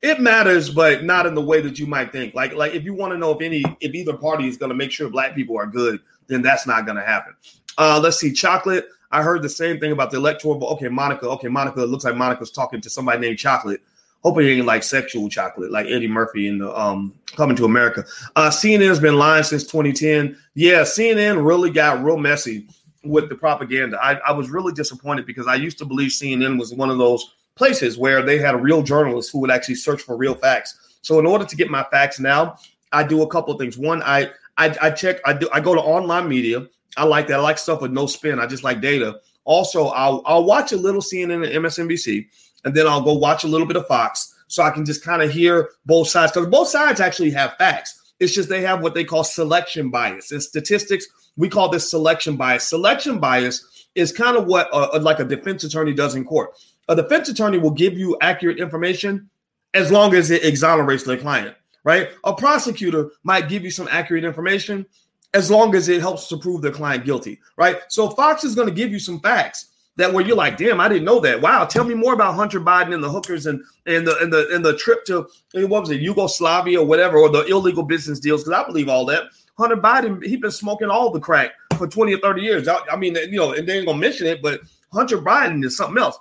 it 0.02 0.20
matters, 0.20 0.70
but 0.70 1.04
not 1.04 1.26
in 1.26 1.34
the 1.34 1.42
way 1.42 1.60
that 1.60 1.78
you 1.78 1.86
might 1.86 2.12
think. 2.12 2.34
Like, 2.34 2.54
like 2.54 2.74
if 2.74 2.84
you 2.84 2.94
want 2.94 3.12
to 3.12 3.18
know 3.18 3.32
if 3.32 3.40
any 3.40 3.62
if 3.80 3.94
either 3.94 4.16
party 4.16 4.48
is 4.48 4.56
to 4.70 4.76
make 4.76 4.92
sure 4.92 5.10
black 5.10 5.34
people 5.34 5.58
are 5.58 5.66
good, 5.66 6.00
then 6.26 6.42
that's 6.42 6.66
not 6.66 6.86
to 6.96 7.04
happen. 7.04 7.34
Uh, 7.76 8.00
let's 8.02 8.18
see, 8.18 8.32
chocolate. 8.32 8.88
I 9.10 9.22
heard 9.22 9.42
the 9.42 9.48
same 9.48 9.80
thing 9.80 9.92
about 9.92 10.10
the 10.10 10.16
electoral. 10.16 10.56
But 10.56 10.66
okay, 10.66 10.88
Monica. 10.88 11.28
Okay, 11.30 11.48
Monica. 11.48 11.82
It 11.82 11.86
looks 11.86 12.04
like 12.04 12.16
Monica's 12.16 12.50
talking 12.50 12.80
to 12.80 12.90
somebody 12.90 13.20
named 13.20 13.38
Chocolate. 13.38 13.82
Hoping 14.22 14.46
he 14.46 14.52
ain't 14.52 14.66
like 14.66 14.82
sexual 14.82 15.28
chocolate, 15.28 15.70
like 15.70 15.86
Eddie 15.86 16.08
Murphy 16.08 16.46
in 16.46 16.58
the 16.58 16.78
um 16.78 17.14
Coming 17.36 17.56
to 17.56 17.64
America. 17.64 18.04
Uh, 18.34 18.50
CNN's 18.50 18.98
been 18.98 19.16
lying 19.16 19.44
since 19.44 19.62
2010. 19.64 20.36
Yeah, 20.54 20.82
CNN 20.82 21.44
really 21.44 21.70
got 21.70 22.02
real 22.02 22.18
messy 22.18 22.66
with 23.04 23.28
the 23.28 23.34
propaganda. 23.34 23.98
I, 24.02 24.14
I 24.14 24.32
was 24.32 24.50
really 24.50 24.72
disappointed 24.72 25.26
because 25.26 25.46
I 25.46 25.54
used 25.54 25.78
to 25.78 25.84
believe 25.84 26.10
CNN 26.10 26.58
was 26.58 26.74
one 26.74 26.90
of 26.90 26.98
those 26.98 27.34
places 27.54 27.98
where 27.98 28.22
they 28.22 28.38
had 28.38 28.54
a 28.54 28.58
real 28.58 28.82
journalist 28.82 29.30
who 29.30 29.38
would 29.40 29.50
actually 29.50 29.76
search 29.76 30.02
for 30.02 30.16
real 30.16 30.34
facts. 30.34 30.98
So 31.02 31.18
in 31.18 31.26
order 31.26 31.44
to 31.44 31.56
get 31.56 31.70
my 31.70 31.84
facts 31.84 32.18
now, 32.18 32.56
I 32.92 33.04
do 33.04 33.22
a 33.22 33.28
couple 33.28 33.54
of 33.54 33.60
things. 33.60 33.78
One, 33.78 34.02
I 34.02 34.30
I, 34.58 34.76
I 34.82 34.90
check. 34.90 35.20
I 35.24 35.32
do. 35.32 35.48
I 35.52 35.60
go 35.60 35.74
to 35.74 35.80
online 35.80 36.28
media. 36.28 36.66
I 36.96 37.04
like 37.04 37.28
that. 37.28 37.38
I 37.38 37.42
like 37.42 37.58
stuff 37.58 37.80
with 37.80 37.92
no 37.92 38.06
spin. 38.06 38.38
I 38.38 38.46
just 38.46 38.64
like 38.64 38.80
data. 38.80 39.20
Also, 39.44 39.86
I'll 39.86 40.22
I'll 40.26 40.44
watch 40.44 40.72
a 40.72 40.76
little 40.76 41.00
CNN 41.00 41.46
and 41.46 41.64
MSNBC, 41.64 42.26
and 42.64 42.74
then 42.74 42.86
I'll 42.86 43.02
go 43.02 43.14
watch 43.14 43.44
a 43.44 43.48
little 43.48 43.66
bit 43.66 43.76
of 43.76 43.86
Fox, 43.86 44.34
so 44.48 44.62
I 44.62 44.70
can 44.70 44.84
just 44.84 45.04
kind 45.04 45.22
of 45.22 45.30
hear 45.30 45.70
both 45.86 46.08
sides 46.08 46.32
because 46.32 46.48
both 46.48 46.68
sides 46.68 47.00
actually 47.00 47.30
have 47.30 47.54
facts. 47.56 48.14
It's 48.18 48.34
just 48.34 48.48
they 48.48 48.62
have 48.62 48.82
what 48.82 48.94
they 48.94 49.04
call 49.04 49.24
selection 49.24 49.90
bias. 49.90 50.32
In 50.32 50.40
statistics, 50.40 51.06
we 51.36 51.48
call 51.48 51.68
this 51.68 51.90
selection 51.90 52.36
bias. 52.36 52.68
Selection 52.68 53.18
bias 53.18 53.86
is 53.94 54.12
kind 54.12 54.36
of 54.36 54.46
what 54.46 54.68
uh, 54.72 54.98
like 55.00 55.20
a 55.20 55.24
defense 55.24 55.64
attorney 55.64 55.94
does 55.94 56.14
in 56.14 56.24
court 56.24 56.50
a 56.90 56.96
defense 56.96 57.28
attorney 57.28 57.56
will 57.56 57.70
give 57.70 57.96
you 57.96 58.18
accurate 58.20 58.58
information 58.58 59.30
as 59.74 59.92
long 59.92 60.12
as 60.14 60.30
it 60.30 60.44
exonerates 60.44 61.04
their 61.04 61.16
client, 61.16 61.56
right? 61.84 62.10
A 62.24 62.34
prosecutor 62.34 63.12
might 63.22 63.48
give 63.48 63.62
you 63.62 63.70
some 63.70 63.86
accurate 63.92 64.24
information 64.24 64.84
as 65.32 65.48
long 65.48 65.76
as 65.76 65.88
it 65.88 66.00
helps 66.00 66.26
to 66.28 66.36
prove 66.36 66.62
their 66.62 66.72
client 66.72 67.04
guilty, 67.04 67.40
right? 67.56 67.78
So 67.88 68.10
Fox 68.10 68.42
is 68.42 68.56
going 68.56 68.66
to 68.66 68.74
give 68.74 68.90
you 68.90 68.98
some 68.98 69.20
facts 69.20 69.69
that 69.96 70.12
where 70.12 70.24
you're 70.24 70.36
like, 70.36 70.56
damn, 70.56 70.80
I 70.80 70.88
didn't 70.88 71.04
know 71.04 71.20
that. 71.20 71.40
Wow, 71.40 71.64
tell 71.64 71.84
me 71.84 71.94
more 71.94 72.14
about 72.14 72.34
Hunter 72.34 72.60
Biden 72.60 72.94
and 72.94 73.02
the 73.02 73.10
hookers 73.10 73.46
and 73.46 73.62
and 73.86 74.06
the 74.06 74.16
and 74.18 74.32
the 74.32 74.48
and 74.54 74.64
the 74.64 74.76
trip 74.76 75.04
to 75.06 75.28
what 75.54 75.82
was 75.82 75.90
it, 75.90 76.00
Yugoslavia 76.00 76.80
or 76.80 76.86
whatever, 76.86 77.18
or 77.18 77.28
the 77.28 77.44
illegal 77.46 77.82
business 77.82 78.20
deals. 78.20 78.44
Because 78.44 78.64
I 78.64 78.66
believe 78.66 78.88
all 78.88 79.04
that. 79.06 79.24
Hunter 79.58 79.76
Biden, 79.76 80.24
he 80.24 80.36
been 80.36 80.50
smoking 80.50 80.88
all 80.88 81.10
the 81.10 81.20
crack 81.20 81.50
for 81.76 81.86
20 81.86 82.14
or 82.14 82.18
30 82.18 82.42
years. 82.42 82.68
I, 82.68 82.78
I 82.90 82.96
mean, 82.96 83.14
you 83.14 83.36
know, 83.36 83.52
and 83.52 83.68
they 83.68 83.76
ain't 83.76 83.86
gonna 83.86 83.98
mention 83.98 84.26
it, 84.26 84.40
but 84.42 84.60
Hunter 84.92 85.18
Biden 85.18 85.64
is 85.64 85.76
something 85.76 86.02
else. 86.02 86.18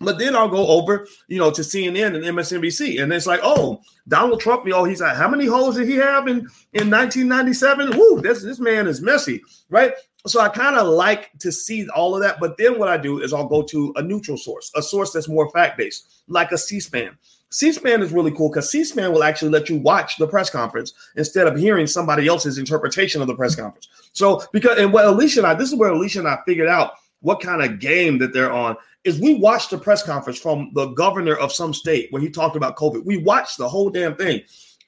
But 0.00 0.18
then 0.18 0.36
I'll 0.36 0.48
go 0.48 0.66
over, 0.68 1.08
you 1.26 1.38
know, 1.38 1.50
to 1.50 1.62
CNN 1.62 2.14
and 2.14 2.24
MSNBC, 2.24 3.02
and 3.02 3.12
it's 3.12 3.26
like, 3.26 3.40
oh, 3.42 3.80
Donald 4.06 4.40
Trump, 4.40 4.64
you 4.64 4.70
know, 4.70 4.84
he's 4.84 5.00
like, 5.00 5.16
how 5.16 5.28
many 5.28 5.46
holes 5.46 5.76
did 5.76 5.88
he 5.88 5.96
have 5.96 6.28
in 6.28 6.38
in 6.72 6.90
1997? 6.90 7.96
Woo, 7.96 8.20
this 8.20 8.42
this 8.42 8.60
man 8.60 8.86
is 8.86 9.00
messy, 9.00 9.42
right? 9.70 9.92
So 10.26 10.40
I 10.40 10.48
kind 10.48 10.76
of 10.76 10.88
like 10.88 11.30
to 11.38 11.52
see 11.52 11.88
all 11.90 12.14
of 12.14 12.22
that. 12.22 12.40
But 12.40 12.58
then 12.58 12.78
what 12.78 12.88
I 12.88 12.96
do 12.96 13.20
is 13.22 13.32
I'll 13.32 13.46
go 13.46 13.62
to 13.62 13.92
a 13.96 14.02
neutral 14.02 14.36
source, 14.36 14.70
a 14.74 14.82
source 14.82 15.12
that's 15.12 15.28
more 15.28 15.50
fact 15.50 15.78
based, 15.78 16.22
like 16.28 16.52
a 16.52 16.58
C-SPAN. 16.58 17.16
C-SPAN 17.50 18.02
is 18.02 18.12
really 18.12 18.32
cool 18.32 18.50
because 18.50 18.70
C-SPAN 18.70 19.12
will 19.12 19.24
actually 19.24 19.50
let 19.50 19.70
you 19.70 19.76
watch 19.76 20.16
the 20.16 20.26
press 20.26 20.50
conference 20.50 20.92
instead 21.16 21.46
of 21.46 21.56
hearing 21.56 21.86
somebody 21.86 22.26
else's 22.26 22.58
interpretation 22.58 23.22
of 23.22 23.26
the 23.26 23.34
press 23.34 23.54
conference. 23.54 23.88
So 24.12 24.42
because 24.52 24.78
and 24.78 24.92
what 24.92 25.06
Alicia 25.06 25.40
and 25.40 25.46
I, 25.46 25.54
this 25.54 25.70
is 25.70 25.78
where 25.78 25.90
Alicia 25.90 26.18
and 26.18 26.28
I 26.28 26.38
figured 26.46 26.68
out 26.68 26.92
what 27.20 27.40
kind 27.40 27.62
of 27.62 27.80
game 27.80 28.18
that 28.18 28.32
they're 28.32 28.52
on 28.52 28.76
is 29.04 29.18
we 29.18 29.34
watched 29.36 29.70
the 29.70 29.78
press 29.78 30.02
conference 30.02 30.38
from 30.38 30.70
the 30.74 30.88
governor 30.88 31.36
of 31.36 31.52
some 31.52 31.72
state 31.72 32.08
where 32.10 32.20
he 32.20 32.28
talked 32.28 32.56
about 32.56 32.76
COVID. 32.76 33.04
We 33.04 33.16
watched 33.16 33.56
the 33.56 33.68
whole 33.68 33.88
damn 33.88 34.14
thing. 34.14 34.42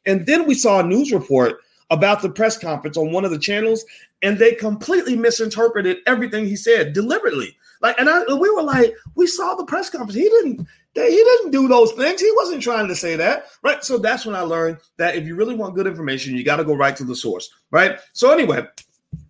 And 0.07 0.27
then 0.27 0.47
we 0.47 0.55
saw 0.55 0.81
a 0.81 0.87
news 0.87 1.13
report 1.13 1.61
about 1.91 2.23
the 2.23 2.31
press 2.31 2.57
conference 2.59 2.97
on 2.97 3.13
one 3.13 3.25
of 3.25 3.31
the 3.31 3.39
channels, 3.39 3.85
and 4.23 4.39
they 4.39 4.55
completely 4.55 5.17
misinterpreted 5.17 5.99
everything 6.07 6.47
he 6.47 6.57
said 6.57 6.93
deliberately. 6.93 7.57
Like, 7.81 7.99
and 7.99 8.09
I, 8.09 8.23
we 8.35 8.51
were 8.51 8.63
like, 8.63 8.95
we 9.15 9.27
saw 9.27 9.55
the 9.55 9.65
press 9.65 9.89
conference. 9.89 10.15
He 10.15 10.29
didn't, 10.29 10.67
he 10.95 11.03
didn't 11.03 11.51
do 11.51 11.67
those 11.67 11.93
things. 11.93 12.21
He 12.21 12.31
wasn't 12.37 12.63
trying 12.63 12.89
to 12.89 12.95
say 12.95 13.17
that, 13.17 13.47
right? 13.63 13.83
So 13.83 13.97
that's 13.97 14.27
when 14.27 14.37
I 14.37 14.41
learned 14.41 14.79
that 14.99 15.17
if 15.17 15.27
you 15.27 15.35
really 15.35 15.55
want 15.55 15.75
good 15.75 15.87
information, 15.87 16.37
you 16.37 16.45
got 16.45 16.57
to 16.57 16.65
go 16.65 16.75
right 16.75 16.95
to 16.97 17.05
the 17.05 17.17
source, 17.17 17.49
right? 17.71 17.99
So 18.13 18.33
anyway, 18.33 18.67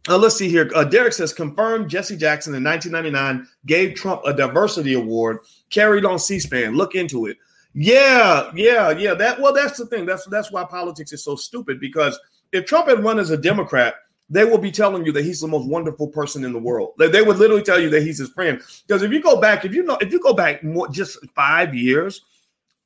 uh, 0.08 0.18
let's 0.18 0.36
see 0.36 0.48
here. 0.48 0.70
Uh, 0.74 0.84
Derek 0.84 1.12
says 1.12 1.32
confirmed 1.32 1.88
Jesse 1.88 2.16
Jackson 2.16 2.54
in 2.54 2.64
1999 2.64 3.46
gave 3.66 3.94
Trump 3.94 4.22
a 4.26 4.32
diversity 4.32 4.94
award 4.94 5.38
carried 5.70 6.04
on 6.04 6.18
C-SPAN. 6.18 6.74
Look 6.74 6.94
into 6.96 7.26
it. 7.26 7.36
Yeah, 7.72 8.50
yeah, 8.54 8.90
yeah. 8.90 9.14
That 9.14 9.40
well, 9.40 9.52
that's 9.52 9.78
the 9.78 9.86
thing. 9.86 10.04
That's 10.04 10.26
that's 10.26 10.50
why 10.50 10.64
politics 10.64 11.12
is 11.12 11.22
so 11.22 11.36
stupid 11.36 11.78
because 11.78 12.18
if 12.50 12.66
Trump 12.66 12.88
had 12.88 13.04
run 13.04 13.20
as 13.20 13.30
a 13.30 13.36
Democrat, 13.36 13.94
they 14.30 14.44
will 14.44 14.58
be 14.58 14.70
telling 14.70 15.04
you 15.04 15.12
that 15.12 15.24
he's 15.24 15.40
the 15.40 15.48
most 15.48 15.68
wonderful 15.68 16.06
person 16.06 16.44
in 16.44 16.52
the 16.52 16.58
world. 16.58 16.94
They, 16.98 17.20
would 17.20 17.36
literally 17.36 17.62
tell 17.62 17.80
you 17.80 17.90
that 17.90 18.02
he's 18.02 18.18
his 18.18 18.30
friend. 18.30 18.62
Because 18.86 19.02
if 19.02 19.10
you 19.10 19.20
go 19.20 19.40
back, 19.40 19.64
if 19.64 19.74
you 19.74 19.82
know, 19.82 19.98
if 20.00 20.12
you 20.12 20.20
go 20.20 20.32
back 20.32 20.62
more 20.62 20.88
just 20.88 21.18
five 21.34 21.74
years, 21.74 22.22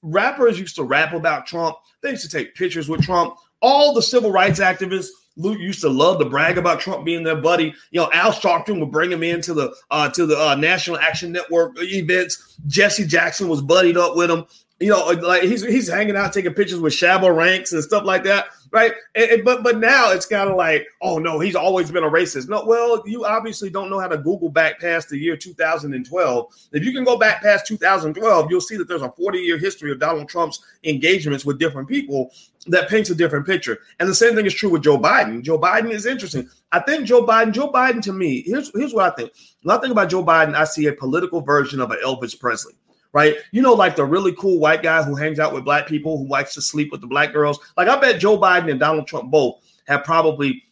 rappers 0.03 0.59
used 0.59 0.77
to 0.77 0.83
rap 0.85 1.13
about 1.13 1.47
Trump. 1.47 1.77
They 2.01 2.11
used 2.11 2.29
to 2.29 2.37
take 2.37 2.55
pictures 2.55 2.89
with 2.89 3.03
Trump. 3.03 3.37
All 3.61 3.93
the 3.93 4.03
civil 4.03 4.33
rights 4.33 4.59
activists 4.59 5.09
used 5.37 5.81
to 5.81 5.89
love 5.89 6.19
to 6.19 6.25
brag 6.25 6.59
about 6.59 6.81
Trump 6.81 7.05
being 7.05 7.25
their 7.25 7.37
buddy. 7.37 7.75
You 7.91 8.01
know, 8.01 8.11
Al 8.13 8.33
Sharpton 8.33 8.79
would 8.81 8.91
bring 8.91 9.11
him 9.11 9.23
into 9.23 9.53
the 9.53 9.75
uh, 9.91 10.09
to 10.11 10.27
the 10.27 10.39
uh, 10.39 10.55
National 10.55 10.99
Action 10.99 11.33
Network 11.33 11.77
events. 11.79 12.57
Jesse 12.67 13.07
Jackson 13.07 13.49
was 13.49 13.61
buddied 13.61 13.97
up 13.97 14.17
with 14.17 14.31
him. 14.31 14.47
You 14.81 14.91
know, 14.91 15.07
like 15.07 15.43
he's 15.43 15.65
he's 15.65 15.89
hanging 15.89 16.17
out 16.17 16.33
taking 16.33 16.53
pictures 16.53 16.81
with 16.81 16.93
Shabba 16.93 17.35
Ranks 17.35 17.73
and 17.73 17.83
stuff 17.83 18.05
like 18.05 18.25
that 18.25 18.47
right? 18.75 18.93
And, 19.15 19.31
and, 19.31 19.45
but 19.45 19.63
but 19.63 19.79
now 19.79 20.11
it's 20.11 20.27
kind 20.27 20.51
of 20.51 20.57
like, 20.57 20.87
oh 21.01 21.19
no, 21.19 21.39
he's 21.39 21.55
always 21.55 21.91
been 21.91 22.03
a 22.03 22.11
racist. 22.11 22.49
No, 22.49 22.65
well, 22.67 23.03
you 23.07 23.25
obviously 23.25 23.71
don't 23.71 23.89
know 23.89 24.01
how 24.01 24.09
to 24.09 24.19
Google 24.19 24.51
back 24.51 24.81
past 24.81 25.09
the 25.09 25.17
year 25.17 25.37
2012. 25.37 26.55
If 26.73 26.85
you 26.85 26.93
can 26.93 27.05
go 27.05 27.17
back 27.17 27.41
past 27.41 27.67
2012, 27.69 28.51
you'll 28.51 28.61
see 28.61 28.77
that 28.77 28.89
there's 28.89 29.03
a 29.03 29.13
40 29.13 29.39
year 29.39 29.59
history 29.59 29.93
of 29.93 30.01
Donald 30.01 30.29
Trump's 30.29 30.63
engagements 30.83 31.45
with 31.45 31.59
different 31.59 31.89
people 31.89 32.33
that 32.67 32.89
paints 32.89 33.11
a 33.11 33.15
different 33.15 33.47
picture. 33.47 33.79
And 34.01 34.09
the 34.09 34.15
same 34.15 34.35
thing 34.35 34.45
is 34.45 34.55
true 34.55 34.71
with 34.71 34.83
Joe 34.83 34.99
Biden. 34.99 35.43
Joe 35.43 35.59
Biden 35.59 35.93
is 35.93 36.05
interesting. 36.05 36.51
I 36.73 36.81
think 36.81 37.07
Joe 37.07 37.25
Biden, 37.25 37.53
Joe 37.53 37.71
Biden 37.71 38.03
to 38.03 38.13
me, 38.13 38.43
here's 38.43 38.73
here's 38.75 38.93
what 38.93 39.13
I 39.13 39.15
think. 39.15 39.33
When 39.63 39.77
I 39.77 39.81
think 39.81 39.93
about 39.93 40.11
Joe 40.11 40.25
Biden, 40.25 40.55
I 40.55 40.65
see 40.65 40.87
a 40.87 40.93
political 40.93 41.41
version 41.41 41.81
of 41.81 41.93
an 41.93 41.99
Elvis 42.05 42.39
Presley 42.39 42.75
right? 43.15 43.37
You 43.53 43.63
know, 43.63 43.73
like 43.73 43.97
the 43.97 44.05
really 44.05 44.35
cool 44.35 44.59
white 44.59 44.83
guy 44.83 45.03
who 45.03 45.15
hangs 45.15 45.39
out 45.39 45.55
with 45.55 45.65
black 45.65 45.87
people, 45.87 46.19
who 46.19 46.29
likes 46.29 46.53
to 46.55 46.61
sleep 46.61 46.93
with 46.93 47.01
the 47.01 47.07
black 47.07 47.33
girls. 47.33 47.59
Like 47.79 47.89
I 47.89 47.99
bet 47.99 48.21
Joe 48.21 48.37
Biden 48.37 48.71
and 48.71 48.79
Donald 48.79 49.07
Trump 49.07 49.31
both 49.31 49.63
have 49.87 50.05
probably 50.05 50.63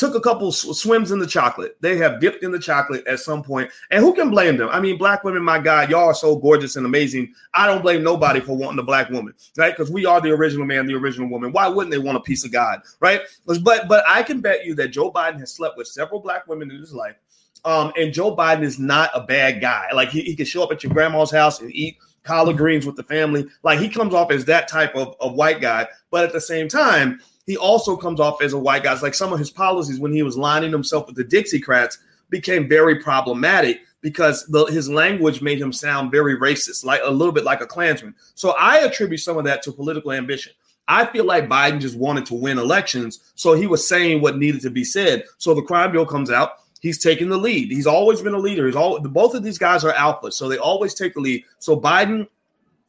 took 0.00 0.14
a 0.14 0.20
couple 0.20 0.50
swims 0.50 1.10
in 1.10 1.18
the 1.18 1.26
chocolate. 1.26 1.76
They 1.82 1.98
have 1.98 2.22
dipped 2.22 2.42
in 2.42 2.50
the 2.50 2.58
chocolate 2.58 3.06
at 3.06 3.20
some 3.20 3.42
point. 3.42 3.70
And 3.90 4.02
who 4.02 4.14
can 4.14 4.30
blame 4.30 4.56
them? 4.56 4.70
I 4.72 4.80
mean, 4.80 4.96
black 4.96 5.24
women, 5.24 5.42
my 5.42 5.58
God, 5.58 5.90
y'all 5.90 6.06
are 6.06 6.14
so 6.14 6.36
gorgeous 6.36 6.76
and 6.76 6.86
amazing. 6.86 7.34
I 7.52 7.66
don't 7.66 7.82
blame 7.82 8.02
nobody 8.02 8.40
for 8.40 8.56
wanting 8.56 8.78
a 8.78 8.82
black 8.82 9.10
woman, 9.10 9.34
right? 9.58 9.76
Because 9.76 9.92
we 9.92 10.06
are 10.06 10.18
the 10.22 10.30
original 10.30 10.64
man, 10.64 10.86
the 10.86 10.94
original 10.94 11.28
woman. 11.28 11.52
Why 11.52 11.68
wouldn't 11.68 11.90
they 11.90 11.98
want 11.98 12.16
a 12.16 12.22
piece 12.22 12.46
of 12.46 12.50
God, 12.50 12.80
right? 13.00 13.20
But 13.44 13.88
but 13.88 14.04
I 14.08 14.22
can 14.22 14.40
bet 14.40 14.64
you 14.64 14.74
that 14.76 14.88
Joe 14.88 15.12
Biden 15.12 15.38
has 15.38 15.52
slept 15.52 15.76
with 15.76 15.86
several 15.86 16.20
black 16.20 16.46
women 16.46 16.70
in 16.70 16.80
his 16.80 16.94
life. 16.94 17.16
Um, 17.64 17.92
and 17.98 18.12
Joe 18.12 18.34
Biden 18.34 18.62
is 18.62 18.78
not 18.78 19.10
a 19.14 19.20
bad 19.20 19.60
guy. 19.60 19.88
Like 19.92 20.08
he, 20.10 20.22
he 20.22 20.34
can 20.34 20.46
show 20.46 20.62
up 20.62 20.72
at 20.72 20.82
your 20.82 20.92
grandma's 20.92 21.30
house 21.30 21.60
and 21.60 21.74
eat 21.74 21.98
collard 22.22 22.56
greens 22.56 22.86
with 22.86 22.96
the 22.96 23.02
family. 23.02 23.46
Like 23.62 23.78
he 23.78 23.88
comes 23.88 24.14
off 24.14 24.30
as 24.30 24.44
that 24.46 24.68
type 24.68 24.94
of, 24.94 25.14
of 25.20 25.34
white 25.34 25.60
guy, 25.60 25.86
but 26.10 26.24
at 26.24 26.32
the 26.32 26.40
same 26.40 26.68
time, 26.68 27.20
he 27.46 27.56
also 27.56 27.96
comes 27.96 28.20
off 28.20 28.42
as 28.42 28.52
a 28.52 28.58
white 28.58 28.82
guy. 28.82 28.92
It's 28.92 29.02
like 29.02 29.14
some 29.14 29.32
of 29.32 29.38
his 29.38 29.50
policies 29.50 29.98
when 29.98 30.12
he 30.12 30.22
was 30.22 30.36
lining 30.36 30.72
himself 30.72 31.06
with 31.06 31.16
the 31.16 31.24
Dixiecrats 31.24 31.98
became 32.28 32.68
very 32.68 33.00
problematic 33.00 33.80
because 34.02 34.46
the, 34.46 34.64
his 34.66 34.88
language 34.88 35.42
made 35.42 35.60
him 35.60 35.72
sound 35.72 36.10
very 36.10 36.36
racist, 36.36 36.84
like 36.84 37.00
a 37.04 37.10
little 37.10 37.32
bit 37.32 37.44
like 37.44 37.60
a 37.60 37.66
Klansman. 37.66 38.14
So 38.34 38.54
I 38.58 38.78
attribute 38.78 39.20
some 39.20 39.36
of 39.36 39.44
that 39.44 39.62
to 39.62 39.72
political 39.72 40.12
ambition. 40.12 40.52
I 40.88 41.06
feel 41.06 41.24
like 41.24 41.48
Biden 41.48 41.80
just 41.80 41.96
wanted 41.96 42.26
to 42.26 42.34
win 42.34 42.58
elections, 42.58 43.32
so 43.34 43.52
he 43.54 43.66
was 43.66 43.86
saying 43.86 44.22
what 44.22 44.38
needed 44.38 44.60
to 44.62 44.70
be 44.70 44.82
said. 44.82 45.24
So 45.38 45.54
the 45.54 45.62
crime 45.62 45.92
bill 45.92 46.06
comes 46.06 46.30
out 46.30 46.59
he's 46.80 46.98
taking 46.98 47.28
the 47.28 47.36
lead. 47.36 47.70
He's 47.70 47.86
always 47.86 48.20
been 48.20 48.34
a 48.34 48.38
leader. 48.38 48.66
He's 48.66 48.76
all 48.76 49.00
both 49.00 49.34
of 49.34 49.42
these 49.42 49.58
guys 49.58 49.84
are 49.84 49.92
alphas, 49.92 50.34
so 50.34 50.48
they 50.48 50.58
always 50.58 50.94
take 50.94 51.14
the 51.14 51.20
lead. 51.20 51.44
So 51.58 51.78
Biden, 51.78 52.26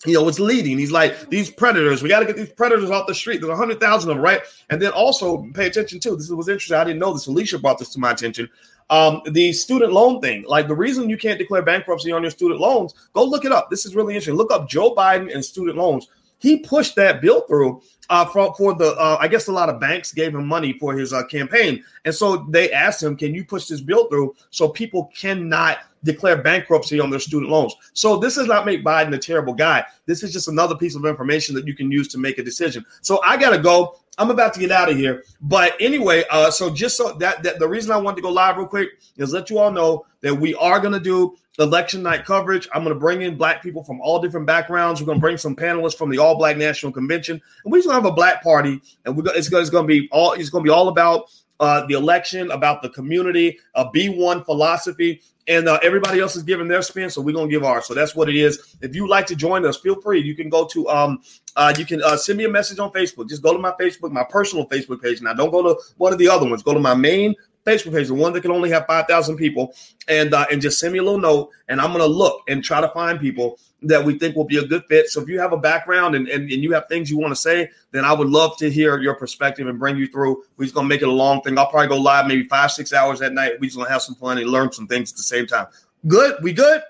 you 0.05 0.13
know, 0.13 0.27
is 0.27 0.39
leading. 0.39 0.79
He's 0.79 0.91
like 0.91 1.29
these 1.29 1.51
predators. 1.51 2.01
We 2.01 2.09
got 2.09 2.19
to 2.19 2.25
get 2.25 2.35
these 2.35 2.51
predators 2.51 2.89
off 2.89 3.07
the 3.07 3.15
street. 3.15 3.41
There's 3.41 3.53
a 3.53 3.55
hundred 3.55 3.79
thousand 3.79 4.09
of 4.09 4.17
them, 4.17 4.23
right? 4.23 4.41
And 4.69 4.81
then 4.81 4.91
also 4.91 5.43
pay 5.53 5.67
attention 5.67 5.99
too. 5.99 6.15
This 6.15 6.29
was 6.29 6.49
interesting. 6.49 6.77
I 6.77 6.83
didn't 6.83 6.99
know 6.99 7.13
this. 7.13 7.27
Alicia 7.27 7.59
brought 7.59 7.77
this 7.77 7.89
to 7.89 7.99
my 7.99 8.11
attention. 8.11 8.49
Um, 8.89 9.21
the 9.31 9.53
student 9.53 9.93
loan 9.93 10.19
thing, 10.19 10.43
like 10.47 10.67
the 10.67 10.75
reason 10.75 11.09
you 11.09 11.17
can't 11.17 11.39
declare 11.39 11.61
bankruptcy 11.61 12.11
on 12.11 12.23
your 12.23 12.31
student 12.31 12.59
loans, 12.59 12.93
go 13.13 13.23
look 13.23 13.45
it 13.45 13.51
up. 13.53 13.69
This 13.69 13.85
is 13.85 13.95
really 13.95 14.15
interesting. 14.15 14.35
Look 14.35 14.51
up 14.51 14.67
Joe 14.67 14.93
Biden 14.93 15.33
and 15.33 15.43
student 15.45 15.77
loans. 15.77 16.09
He 16.41 16.57
pushed 16.57 16.95
that 16.95 17.21
bill 17.21 17.41
through 17.41 17.81
uh, 18.09 18.25
for, 18.25 18.53
for 18.55 18.73
the 18.73 18.93
uh, 18.97 19.17
I 19.19 19.27
guess 19.27 19.47
a 19.47 19.53
lot 19.53 19.69
of 19.69 19.79
banks 19.79 20.11
gave 20.11 20.35
him 20.35 20.45
money 20.45 20.73
for 20.79 20.93
his 20.93 21.13
uh, 21.13 21.23
campaign, 21.27 21.83
and 22.03 22.13
so 22.13 22.45
they 22.49 22.71
asked 22.71 23.01
him, 23.01 23.15
"Can 23.15 23.33
you 23.33 23.45
push 23.45 23.67
this 23.67 23.79
bill 23.79 24.09
through 24.09 24.35
so 24.49 24.67
people 24.67 25.11
cannot 25.15 25.77
declare 26.03 26.41
bankruptcy 26.41 26.99
on 26.99 27.09
their 27.09 27.19
student 27.19 27.51
loans?" 27.51 27.73
So 27.93 28.17
this 28.17 28.35
does 28.35 28.47
not 28.47 28.65
make 28.65 28.83
Biden 28.83 29.15
a 29.15 29.19
terrible 29.19 29.53
guy. 29.53 29.85
This 30.07 30.23
is 30.23 30.33
just 30.33 30.49
another 30.49 30.75
piece 30.75 30.95
of 30.95 31.05
information 31.05 31.55
that 31.55 31.67
you 31.67 31.75
can 31.75 31.89
use 31.89 32.09
to 32.09 32.17
make 32.17 32.37
a 32.37 32.43
decision. 32.43 32.85
So 33.01 33.21
I 33.23 33.37
gotta 33.37 33.59
go. 33.59 33.97
I'm 34.17 34.29
about 34.29 34.53
to 34.55 34.59
get 34.59 34.71
out 34.71 34.89
of 34.89 34.97
here, 34.97 35.23
but 35.41 35.73
anyway, 35.79 36.23
uh, 36.29 36.51
so 36.51 36.69
just 36.69 36.97
so 36.97 37.13
that, 37.13 37.43
that 37.43 37.59
the 37.59 37.67
reason 37.67 37.91
I 37.91 37.97
wanted 37.97 38.17
to 38.17 38.21
go 38.21 38.29
live 38.29 38.57
real 38.57 38.67
quick 38.67 38.89
is 39.17 39.33
let 39.33 39.49
you 39.49 39.57
all 39.57 39.71
know 39.71 40.05
that 40.21 40.35
we 40.35 40.53
are 40.55 40.79
gonna 40.79 40.99
do 40.99 41.35
election 41.59 42.01
night 42.03 42.25
coverage. 42.25 42.67
I'm 42.73 42.83
going 42.83 42.95
to 42.95 42.99
bring 42.99 43.21
in 43.21 43.37
black 43.37 43.61
people 43.61 43.83
from 43.83 43.99
all 44.01 44.19
different 44.19 44.47
backgrounds. 44.47 45.01
We're 45.01 45.07
going 45.07 45.17
to 45.17 45.21
bring 45.21 45.37
some 45.37 45.55
panelists 45.55 45.97
from 45.97 46.09
the 46.09 46.17
All 46.17 46.37
Black 46.37 46.57
National 46.57 46.91
Convention, 46.91 47.41
and 47.63 47.71
we're 47.71 47.79
going 47.79 47.89
to 47.89 47.95
have 47.95 48.05
a 48.05 48.11
black 48.11 48.43
party. 48.43 48.81
And 49.05 49.15
we're 49.15 49.23
going, 49.23 49.37
it's, 49.37 49.51
it's 49.51 49.69
going 49.69 49.83
to 49.83 49.87
be 49.87 50.07
all 50.11 50.33
it's 50.33 50.49
going 50.49 50.63
to 50.63 50.67
be 50.67 50.73
all 50.73 50.87
about 50.87 51.29
uh, 51.61 51.85
the 51.85 51.93
election, 51.93 52.51
about 52.51 52.81
the 52.81 52.89
community, 52.89 53.57
a 53.75 53.85
B1 53.85 54.43
philosophy, 54.45 55.21
and 55.47 55.67
uh, 55.67 55.79
everybody 55.81 56.19
else 56.19 56.35
is 56.35 56.43
giving 56.43 56.67
their 56.67 56.81
spin, 56.81 57.09
so 57.09 57.21
we're 57.21 57.35
gonna 57.35 57.49
give 57.49 57.63
ours. 57.63 57.85
So 57.85 57.93
that's 57.93 58.15
what 58.15 58.29
it 58.29 58.35
is. 58.35 58.75
If 58.81 58.95
you'd 58.95 59.09
like 59.09 59.27
to 59.27 59.35
join 59.35 59.65
us, 59.65 59.77
feel 59.77 59.99
free. 60.01 60.21
You 60.21 60.35
can 60.35 60.49
go 60.49 60.65
to 60.67 60.89
um, 60.89 61.21
uh, 61.55 61.73
you 61.77 61.85
can 61.85 62.01
uh, 62.03 62.17
send 62.17 62.37
me 62.37 62.45
a 62.45 62.49
message 62.49 62.79
on 62.79 62.91
Facebook. 62.91 63.29
Just 63.29 63.41
go 63.41 63.53
to 63.53 63.59
my 63.59 63.71
Facebook, 63.79 64.11
my 64.11 64.23
personal 64.23 64.67
Facebook 64.67 65.01
page. 65.01 65.21
Now, 65.21 65.33
don't 65.33 65.51
go 65.51 65.61
to 65.61 65.81
one 65.97 66.13
of 66.13 66.19
the 66.19 66.29
other 66.29 66.49
ones. 66.49 66.63
Go 66.63 66.73
to 66.73 66.79
my 66.79 66.95
main 66.95 67.35
Facebook 67.65 67.93
page, 67.93 68.07
the 68.07 68.13
one 68.13 68.33
that 68.33 68.41
can 68.41 68.51
only 68.51 68.69
have 68.71 68.85
5,000 68.87 69.35
people, 69.35 69.75
and 70.07 70.33
uh, 70.33 70.45
and 70.51 70.61
just 70.61 70.79
send 70.79 70.93
me 70.93 70.99
a 70.99 71.03
little 71.03 71.19
note, 71.19 71.49
and 71.67 71.79
I'm 71.79 71.89
going 71.89 71.99
to 71.99 72.05
look 72.05 72.41
and 72.47 72.63
try 72.63 72.81
to 72.81 72.89
find 72.89 73.19
people 73.19 73.59
that 73.83 74.03
we 74.03 74.17
think 74.17 74.35
will 74.35 74.45
be 74.45 74.57
a 74.57 74.65
good 74.65 74.83
fit. 74.87 75.09
So 75.09 75.21
if 75.21 75.27
you 75.27 75.39
have 75.39 75.53
a 75.53 75.57
background 75.57 76.15
and, 76.15 76.27
and, 76.27 76.51
and 76.51 76.63
you 76.63 76.71
have 76.73 76.87
things 76.87 77.09
you 77.09 77.17
want 77.17 77.31
to 77.31 77.39
say, 77.39 77.69
then 77.91 78.05
I 78.05 78.13
would 78.13 78.29
love 78.29 78.55
to 78.57 78.69
hear 78.69 78.99
your 78.99 79.15
perspective 79.15 79.67
and 79.67 79.79
bring 79.79 79.97
you 79.97 80.07
through. 80.07 80.43
We're 80.57 80.65
just 80.65 80.75
going 80.75 80.85
to 80.85 80.89
make 80.89 81.01
it 81.01 81.07
a 81.07 81.11
long 81.11 81.41
thing. 81.41 81.57
I'll 81.57 81.67
probably 81.67 81.87
go 81.87 81.97
live 81.97 82.27
maybe 82.27 82.43
five, 82.43 82.71
six 82.71 82.93
hours 82.93 83.21
at 83.21 83.33
night. 83.33 83.53
We're 83.59 83.65
just 83.65 83.77
going 83.77 83.87
to 83.87 83.93
have 83.93 84.03
some 84.03 84.15
fun 84.15 84.37
and 84.37 84.49
learn 84.49 84.71
some 84.71 84.87
things 84.87 85.11
at 85.11 85.17
the 85.17 85.23
same 85.23 85.47
time. 85.47 85.65
Good? 86.07 86.35
We 86.43 86.53
good? 86.53 86.81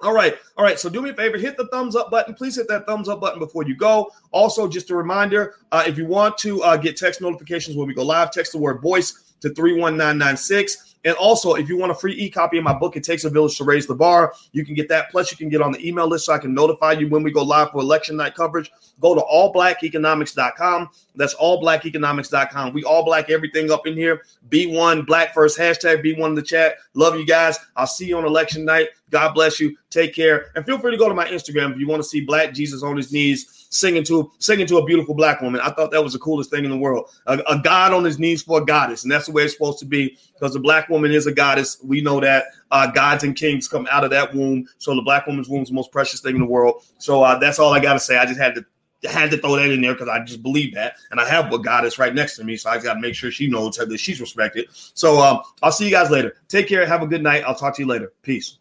All 0.00 0.12
right. 0.12 0.36
All 0.56 0.64
right. 0.64 0.78
So 0.80 0.88
do 0.88 1.00
me 1.00 1.10
a 1.10 1.14
favor, 1.14 1.38
hit 1.38 1.56
the 1.56 1.68
thumbs 1.68 1.94
up 1.94 2.10
button. 2.10 2.34
Please 2.34 2.56
hit 2.56 2.66
that 2.68 2.86
thumbs 2.86 3.08
up 3.08 3.20
button 3.20 3.38
before 3.38 3.64
you 3.64 3.76
go. 3.76 4.10
Also, 4.32 4.66
just 4.66 4.90
a 4.90 4.96
reminder 4.96 5.54
uh, 5.70 5.84
if 5.86 5.96
you 5.96 6.06
want 6.06 6.36
to 6.38 6.62
uh, 6.62 6.76
get 6.76 6.96
text 6.96 7.20
notifications 7.20 7.76
when 7.76 7.86
we 7.86 7.94
go 7.94 8.02
live, 8.02 8.32
text 8.32 8.52
the 8.52 8.58
word 8.58 8.80
Boyce 8.80 9.31
to 9.42 9.54
31996. 9.54 10.92
And 11.04 11.16
also, 11.16 11.54
if 11.54 11.68
you 11.68 11.76
want 11.76 11.90
a 11.90 11.96
free 11.96 12.14
e-copy 12.14 12.58
of 12.58 12.64
my 12.64 12.72
book, 12.72 12.96
It 12.96 13.02
Takes 13.02 13.24
a 13.24 13.30
Village 13.30 13.56
to 13.58 13.64
Raise 13.64 13.86
the 13.86 13.94
Bar, 13.94 14.34
you 14.52 14.64
can 14.64 14.74
get 14.74 14.88
that. 14.88 15.10
Plus, 15.10 15.32
you 15.32 15.36
can 15.36 15.48
get 15.48 15.60
on 15.60 15.72
the 15.72 15.86
email 15.86 16.06
list 16.06 16.26
so 16.26 16.32
I 16.32 16.38
can 16.38 16.54
notify 16.54 16.92
you 16.92 17.08
when 17.08 17.24
we 17.24 17.32
go 17.32 17.42
live 17.42 17.70
for 17.70 17.80
election 17.80 18.16
night 18.16 18.34
coverage. 18.34 18.70
Go 19.00 19.14
to 19.14 19.20
allblackeconomics.com. 19.20 20.90
That's 21.16 21.34
allblackeconomics.com. 21.34 22.72
We 22.72 22.84
all 22.84 23.04
black 23.04 23.30
everything 23.30 23.72
up 23.72 23.86
in 23.86 23.94
here. 23.94 24.22
B1 24.48 25.06
Black 25.06 25.34
First 25.34 25.58
hashtag 25.58 26.04
B1 26.04 26.24
in 26.24 26.34
the 26.34 26.42
chat. 26.42 26.76
Love 26.94 27.16
you 27.16 27.26
guys. 27.26 27.58
I'll 27.76 27.86
see 27.86 28.06
you 28.06 28.16
on 28.16 28.24
election 28.24 28.64
night. 28.64 28.90
God 29.10 29.34
bless 29.34 29.58
you. 29.58 29.76
Take 29.90 30.14
care. 30.14 30.52
And 30.54 30.64
feel 30.64 30.78
free 30.78 30.92
to 30.92 30.96
go 30.96 31.08
to 31.08 31.14
my 31.14 31.26
Instagram 31.26 31.72
if 31.72 31.78
you 31.78 31.88
want 31.88 32.00
to 32.00 32.08
see 32.08 32.20
Black 32.20 32.54
Jesus 32.54 32.84
on 32.84 32.96
his 32.96 33.12
knees 33.12 33.61
singing 33.72 34.04
to 34.04 34.30
singing 34.38 34.66
to 34.66 34.78
a 34.78 34.84
beautiful 34.84 35.14
black 35.14 35.40
woman. 35.40 35.60
I 35.60 35.70
thought 35.70 35.90
that 35.90 36.02
was 36.02 36.12
the 36.12 36.18
coolest 36.18 36.50
thing 36.50 36.64
in 36.64 36.70
the 36.70 36.76
world. 36.76 37.10
A, 37.26 37.38
a 37.48 37.58
god 37.58 37.92
on 37.92 38.04
his 38.04 38.18
knees 38.18 38.42
for 38.42 38.62
a 38.62 38.64
goddess, 38.64 39.02
and 39.02 39.10
that's 39.10 39.26
the 39.26 39.32
way 39.32 39.42
it's 39.42 39.54
supposed 39.54 39.78
to 39.80 39.86
be 39.86 40.16
because 40.34 40.52
the 40.52 40.60
black 40.60 40.88
woman 40.88 41.10
is 41.10 41.26
a 41.26 41.32
goddess. 41.32 41.78
We 41.82 42.00
know 42.00 42.20
that 42.20 42.44
uh, 42.70 42.90
gods 42.90 43.24
and 43.24 43.34
kings 43.34 43.66
come 43.66 43.88
out 43.90 44.04
of 44.04 44.10
that 44.10 44.34
womb. 44.34 44.68
So 44.78 44.94
the 44.94 45.02
black 45.02 45.26
woman's 45.26 45.48
womb 45.48 45.62
is 45.62 45.68
the 45.68 45.74
most 45.74 45.90
precious 45.90 46.20
thing 46.20 46.34
in 46.34 46.40
the 46.40 46.46
world. 46.46 46.84
So 46.98 47.22
uh, 47.22 47.38
that's 47.38 47.58
all 47.58 47.72
I 47.72 47.80
got 47.80 47.94
to 47.94 48.00
say. 48.00 48.18
I 48.18 48.26
just 48.26 48.38
had 48.38 48.54
to 48.54 48.64
had 49.10 49.32
to 49.32 49.36
throw 49.36 49.56
that 49.56 49.68
in 49.70 49.80
there 49.80 49.94
because 49.94 50.08
I 50.08 50.20
just 50.20 50.42
believe 50.42 50.74
that, 50.74 50.94
and 51.10 51.18
I 51.18 51.26
have 51.28 51.50
what 51.50 51.64
God 51.64 51.84
is 51.84 51.98
right 51.98 52.14
next 52.14 52.36
to 52.36 52.44
me, 52.44 52.56
so 52.56 52.70
I 52.70 52.78
got 52.78 52.94
to 52.94 53.00
make 53.00 53.14
sure 53.14 53.32
she 53.32 53.48
knows 53.48 53.76
that 53.76 53.98
she's 53.98 54.20
respected. 54.20 54.66
So 54.70 55.20
um, 55.20 55.40
I'll 55.62 55.72
see 55.72 55.86
you 55.86 55.90
guys 55.90 56.10
later. 56.10 56.36
Take 56.48 56.68
care. 56.68 56.86
Have 56.86 57.02
a 57.02 57.06
good 57.06 57.22
night. 57.22 57.42
I'll 57.44 57.54
talk 57.54 57.74
to 57.76 57.82
you 57.82 57.88
later. 57.88 58.12
Peace. 58.22 58.58